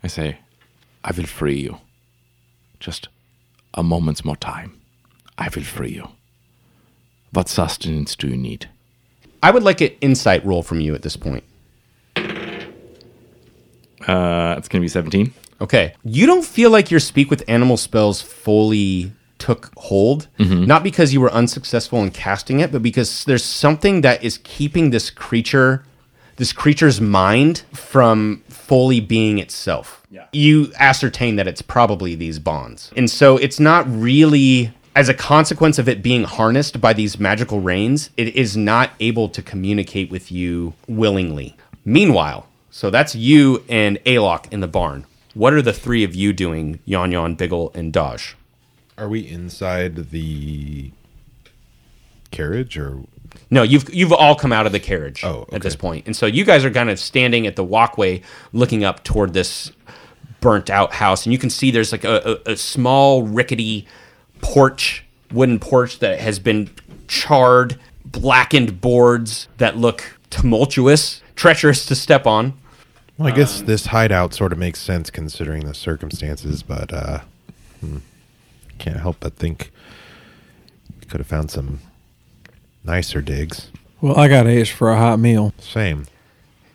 [0.04, 0.40] I say,
[1.04, 1.80] I will free you.
[2.80, 3.10] Just
[3.74, 4.80] a moment's more time.
[5.38, 6.10] I will free you.
[7.32, 8.70] What sustenance do you need?
[9.44, 11.44] I would like an insight roll from you at this point.
[14.08, 15.34] Uh, it's gonna be seventeen.
[15.60, 15.94] Okay.
[16.04, 20.28] You don't feel like your speak with animal spells fully took hold.
[20.40, 24.92] Not because you were unsuccessful in casting it, but because there's something that is keeping
[24.92, 25.84] this creature,
[26.38, 30.06] this creature's mind from fully being itself.
[30.12, 30.28] Yeah.
[30.34, 32.92] You ascertain that it's probably these bonds.
[32.96, 37.62] And so it's not really as a consequence of it being harnessed by these magical
[37.62, 41.56] reins, it is not able to communicate with you willingly.
[41.86, 45.06] Meanwhile, so that's you and Alok in the barn.
[45.36, 48.36] What are the three of you doing, Yon Yon, Biggle, and Dodge?
[48.98, 50.92] Are we inside the
[52.32, 53.02] carriage or
[53.50, 55.82] No, you've you've all come out of the carriage Oh, at this okay.
[55.82, 58.22] point, and so you guys are kind of standing at the walkway,
[58.54, 59.72] looking up toward this
[60.42, 63.88] burnt out house, and you can see there's like a, a, a small rickety
[64.42, 66.70] porch, wooden porch that has been
[67.08, 72.54] charred, blackened boards that look tumultuous, treacherous to step on.
[73.18, 77.22] Well, I guess this hideout sort of makes sense considering the circumstances, but uh,
[77.80, 77.98] hmm,
[78.78, 79.72] can't help but think
[81.00, 81.80] we could have found some
[82.88, 83.70] nicer digs.
[84.02, 85.54] Well, I got ace for a hot meal.
[85.60, 86.06] Same.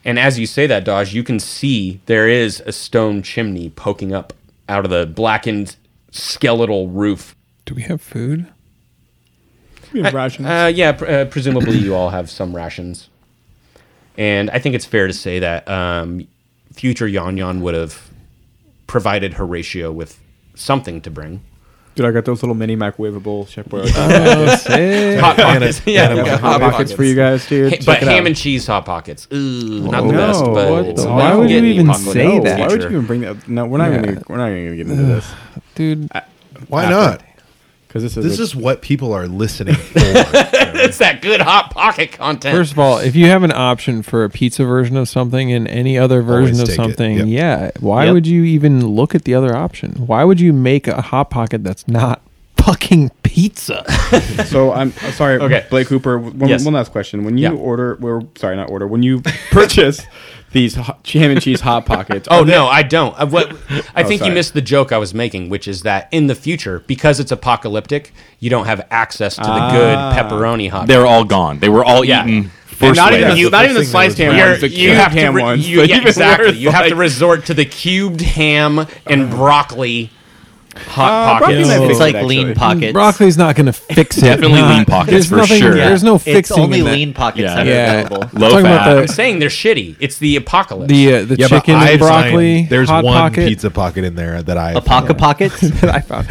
[0.05, 4.13] And as you say that, Dodge, you can see there is a stone chimney poking
[4.13, 4.33] up
[4.69, 5.77] out of the blackened
[6.11, 7.35] skeletal roof.
[7.65, 8.47] Do we have food?
[9.93, 10.49] We have rations.
[10.49, 13.09] Uh, yeah, pr- uh, presumably you all have some rations.
[14.19, 16.27] And I think it's fair to say that um,
[16.73, 18.11] future Yon Yon would have
[18.87, 20.19] provided Horatio with
[20.55, 21.43] something to bring.
[21.95, 25.21] Dude, I got those little mini microwavable Chef Boyardee Oh, sick.
[25.21, 25.83] Hot pockets.
[25.85, 27.71] yeah, and a- yeah, hot pockets for you guys, dude.
[27.73, 28.27] Ha- but ham out.
[28.29, 29.29] and cheese hot pockets.
[29.33, 32.59] Ooh, not the No, best, but what the- all why would you even say that?
[32.61, 33.47] Why would you even bring that?
[33.47, 34.01] No, we're not Yeah.
[34.01, 35.31] Gonna, we're not gonna get into this
[35.75, 36.09] Dude,
[36.69, 36.95] Why After.
[36.95, 37.23] not?
[37.93, 40.01] Because this is This a- is what people are listening for.
[40.01, 42.57] It's that good hot pocket content.
[42.57, 45.69] first of all, if you have an option for a pizza version of something and
[45.69, 46.77] any other version Always of take it.
[46.83, 47.27] something, Yep.
[47.29, 48.15] yeah, why Yep.
[48.15, 49.93] would you even look at the other option?
[50.07, 52.23] Why would you make a hot pocket that's not
[52.57, 53.85] fucking pizza?
[54.47, 55.67] So I'm uh, sorry, Okay.
[55.71, 56.19] Blake Cooper.
[56.19, 56.65] One, Yes.
[56.65, 57.53] one last question: When you Yeah.
[57.55, 58.87] order, well, sorry, not order.
[58.87, 59.21] When you
[59.51, 60.01] purchase
[60.53, 63.19] these hot, ham and cheese hot pockets, Oh they- no, I don't.
[63.19, 63.53] Uh, what
[63.95, 66.35] I Oh, think you missed the joke I was making, which is that in the
[66.35, 70.15] future, because it's apocalyptic, you don't have access to the good Ah.
[70.17, 70.87] pepperoni hot.
[70.87, 71.59] They're all gone.
[71.61, 72.25] They were all Yeah.
[72.27, 74.49] eaten first not even, You- not even the sliced ham weird.
[74.49, 75.69] ones, the you cubed have to ham re- ones.
[75.69, 76.57] you- yeah, exactly.
[76.57, 80.11] You have to resort to the cubed ham and broccoli
[80.89, 81.69] hot Uh, broccoli pockets.
[81.69, 82.37] might It's fix like it, actually.
[82.45, 82.93] lean pockets.
[82.93, 84.23] Broccoli's not going to fix it.
[84.23, 85.75] Definitely Nah, lean pockets there's for nothing, sure.
[85.75, 86.93] There's no fixing It's only in that.
[86.93, 87.55] lean pockets Yeah.
[87.57, 87.93] that are Yeah.
[88.01, 88.31] available.
[88.41, 88.83] Low Talking fat.
[88.89, 89.97] about I'm saying they're shitty.
[90.01, 90.89] It's the apocalypse.
[90.91, 92.57] the uh, the Yeah, chicken and I've broccoli.
[92.61, 95.61] signed- There's hot one pocket pizza pocket in there that I A pocket pockets.
[95.61, 96.27] that I found.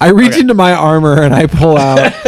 [0.00, 1.98] I reach into my armor and I pull out.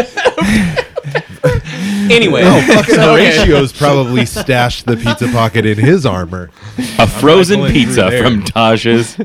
[2.11, 6.51] anyway, Fucking Horatio's probably stashed the pizza pocket in his armor.
[6.99, 8.23] a frozen going pizza there.
[8.23, 9.17] from Taj's.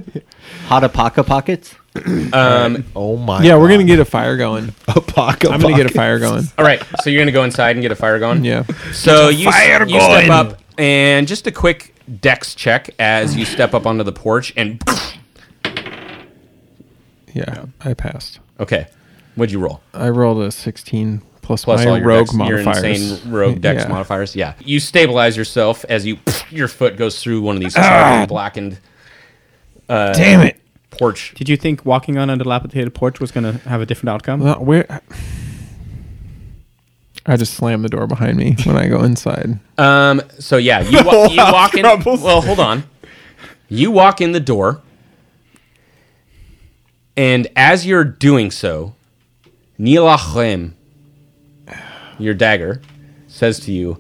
[0.68, 1.76] Hot apaca pockets.
[2.34, 3.44] Um, Oh my!
[3.44, 4.74] yeah, we're gonna get a fire going.
[4.88, 5.52] a pocket.
[5.52, 6.44] I'm gonna get a fire going.
[6.58, 6.82] all right.
[7.02, 8.44] So you're gonna go inside and get a fire going.
[8.44, 8.64] Yeah.
[8.94, 13.74] So you, s- you step up and just a quick dex check as you step
[13.74, 14.82] up onto the porch and
[17.34, 18.40] Yeah, I passed.
[18.60, 18.88] okay.
[19.36, 19.82] What'd you roll?
[19.96, 22.84] I rolled a 16 plus, Plus my all your, rogue dex, your modifiers.
[23.12, 23.88] insane rogue dex Yeah.
[23.90, 24.36] modifiers.
[24.36, 24.54] Yeah.
[24.60, 26.18] You stabilize yourself as you
[26.52, 27.82] your foot goes through one of these Ah.
[27.82, 28.78] charred and blackened
[29.90, 30.60] Damn it!
[30.98, 31.34] Porch.
[31.36, 34.40] Did you think walking on a dilapidated porch was going to have a different outcome?
[34.42, 35.02] Well, where?
[37.26, 39.60] I just slam the door behind me when I go inside.
[39.78, 40.22] Um.
[40.40, 41.82] So yeah, you, wa- you walk in.
[41.82, 42.22] crumbles.
[42.22, 42.84] Well, hold on.
[43.70, 44.82] You walk in the door,
[47.18, 48.94] and as you're doing so,
[49.80, 50.74] Nilachem,
[52.20, 52.82] your dagger,
[53.28, 54.00] says to you,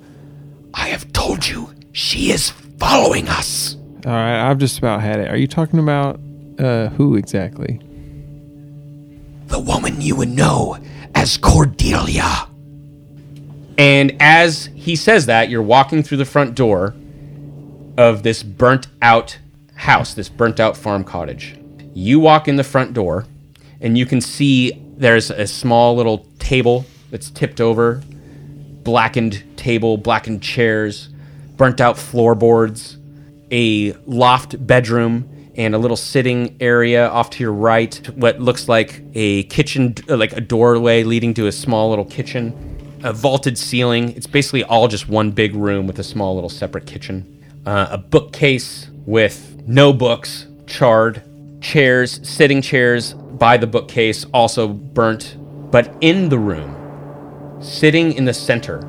[0.76, 3.76] "I have told you she is following us."
[4.06, 5.30] All right, I've just about had it.
[5.32, 6.20] Are you talking about
[6.60, 7.80] uh, who exactly?
[9.54, 10.78] the woman you would know
[11.14, 12.47] as Cordelia.
[13.78, 16.95] And as he says that, you're walking through the front door
[17.97, 19.38] of this burnt out
[19.76, 21.56] house, this burnt out farm cottage.
[21.93, 23.26] You walk in the front door,
[23.80, 28.01] and you can see there's a small little table that's tipped over,
[28.84, 31.10] blackened table, blackened chairs,
[31.58, 32.97] burnt out floorboards,
[33.51, 39.04] a loft bedroom and a little sitting area off to your right what looks like
[39.14, 42.70] a kitchen uh, like a doorway leading to a small little kitchen.
[43.04, 44.12] A vaulted ceiling.
[44.12, 47.43] It's basically all just one big room with a small little separate kitchen.
[47.66, 51.22] Uh, a bookcase with no books charred
[51.60, 55.38] chairs sitting chairs by the bookcase also burnt.
[55.70, 56.80] But in the room
[57.62, 58.80] sitting in the center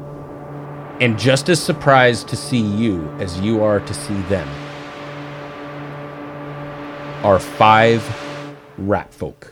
[1.00, 4.63] and just as surprised to see you as you are to see them
[7.24, 8.04] are five
[8.76, 9.50] rat folk.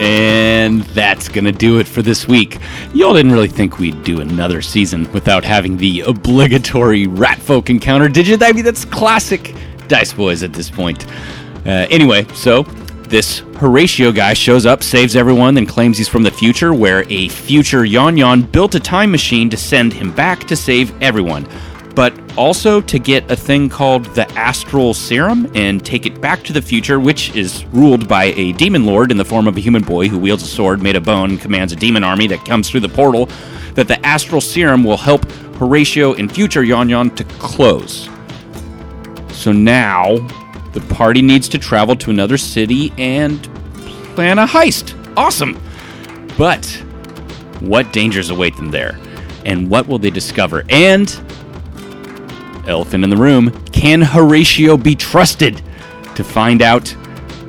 [0.00, 2.58] And that's going to do it for this week.
[2.94, 8.08] Y'all didn't really think we'd do another season without having the obligatory rat folk encounter,
[8.08, 8.38] did you?
[8.40, 9.54] I mean, that's classic
[9.86, 11.06] Dice Boyz at this point.
[11.66, 12.64] Uh, anyway, so
[13.08, 17.28] this Horatio guy shows up, saves everyone, then claims he's from the future, where a
[17.28, 21.48] future Yon Yon built a time machine to send him back to save everyone.
[21.94, 26.52] But also to get a thing called the Astral Serum and take it back to
[26.52, 29.82] the future, which is ruled by a demon lord in the form of a human
[29.82, 32.70] boy who wields a sword made of bone and commands a demon army that comes
[32.70, 33.28] through the portal.
[33.74, 35.28] That the Astral Serum will help
[35.58, 38.08] Horatio and future Yon Yon to close.
[39.32, 40.16] So now
[40.78, 43.42] the party needs to travel to another city and
[44.14, 44.94] plan a heist.
[45.16, 45.60] Awesome.
[46.36, 46.66] But
[47.60, 48.98] what dangers await them there?
[49.44, 50.64] And what will they discover?
[50.68, 51.08] And
[52.66, 55.62] elephant in the room, can Horatio be trusted?
[56.14, 56.94] To find out,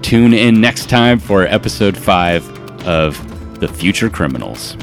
[0.01, 4.77] tune in next time for episode 5 of The Future Criminals.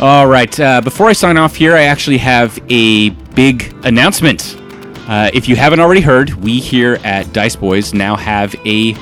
[0.00, 4.60] All right, uh, before I sign off here, I actually have a big announcement.
[5.06, 8.94] Uh, if you haven't already heard, we here at Dice Boyz now have a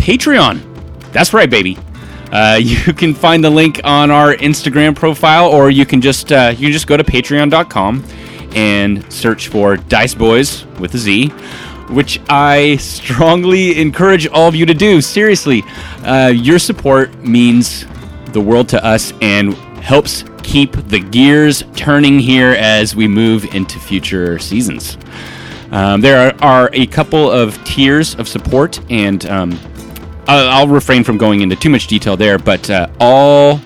[0.00, 0.60] Patreon.
[1.12, 1.76] That's right, baby.
[2.32, 6.52] Uh, you can find the link on our Instagram profile, or you can just uh,
[6.56, 8.04] you can just go to Patreon.com
[8.54, 11.28] and search for Dice Boyz with a Z,
[11.90, 15.00] which I strongly encourage all of you to do.
[15.00, 15.62] Seriously,
[16.04, 17.86] uh, your support means
[18.32, 23.78] the world to us and helps keep the gears turning here as we move into
[23.78, 24.96] future seasons.
[25.70, 29.58] Um, there are, are a couple of tiers of support, and um,
[30.26, 33.60] I'll, I'll refrain from going into too much detail there, but uh, all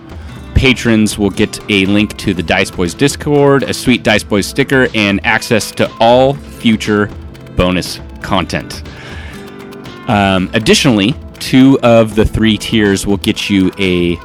[0.55, 4.89] patrons will get a link to the Dice Boyz Discord, a sweet Dice Boyz sticker,
[4.95, 7.07] and access to all future
[7.57, 8.83] bonus content.
[10.09, 14.17] Um, additionally, two of the three tiers will get you a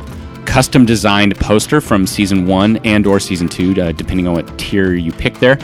[0.45, 4.93] custom designed poster from season one and or season two, uh, depending on what tier
[4.93, 5.59] you pick there.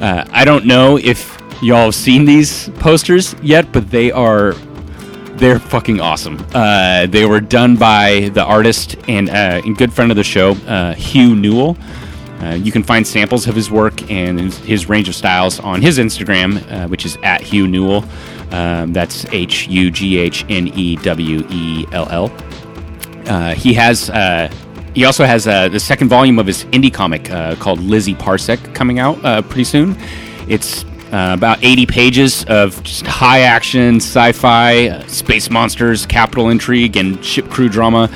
[0.00, 4.54] Uh, I don't know if y'all have seen these posters yet, but they are
[5.36, 6.44] they're fucking awesome.
[6.52, 10.50] Uh, they were done by the artist and, uh, and good friend of the show,
[10.66, 11.78] uh, Hugh Newell.
[12.42, 15.98] Uh, you can find samples of his work and his- range of styles on his
[15.98, 18.04] Instagram, uh, which is at Hugh Newell.
[18.50, 22.32] Um, that's H U G H N E W E L L.
[23.26, 24.10] Uh, he has.
[24.94, 28.74] He also has uh, the second volume of his indie comic uh, called Lizzie Parsec
[28.74, 29.96] coming out uh, pretty soon.
[30.48, 36.50] It's uh, about 80 pages of just high action, sci fi, uh, space monsters, capital
[36.50, 38.08] intrigue, and ship crew drama.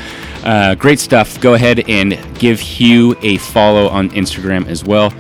[0.45, 1.41] Uh, great stuff.
[1.41, 5.13] Go ahead and give Hugh a follow on Instagram as well.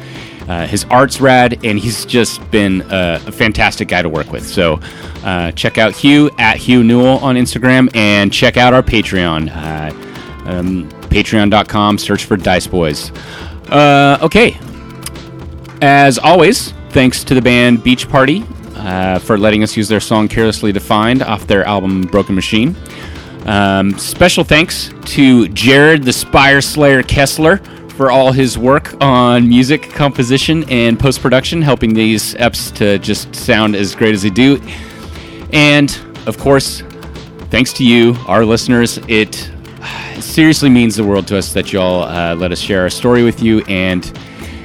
[0.48, 4.46] Uh, his art's rad, and he's just been uh, a fantastic guy to work with.
[4.46, 4.78] So
[5.24, 9.50] uh, check out Hugh at Hugh Newell on Instagram, and check out our Patreon,
[10.46, 11.98] um, patreon.com.
[11.98, 13.10] Search for Dice Boyz.
[14.22, 14.58] Okay,
[15.80, 18.44] as always, thanks to the band Beach Party
[18.76, 22.76] uh, for letting us use their song Carelessly Defined off their album Broken Machine.
[23.46, 27.56] Um, special thanks to Jared the Spire Slayer Kessler
[27.96, 33.34] for all his work on music composition and post production, helping these eps to just
[33.34, 34.62] sound as great as they do.
[35.52, 35.90] And
[36.26, 36.82] of course,
[37.50, 39.00] thanks to you, our listeners.
[39.08, 39.50] It
[40.20, 43.42] seriously means the world to us that y'all uh, let us share our story with
[43.42, 44.16] you, and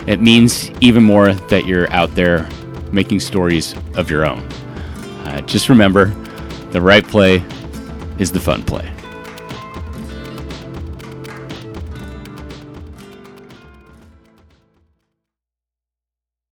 [0.10, 2.50] it means even more that you're out there
[2.92, 4.40] making stories of your own.
[5.26, 6.06] Uh, just remember
[6.72, 7.44] the right play
[8.18, 8.92] is the fun play.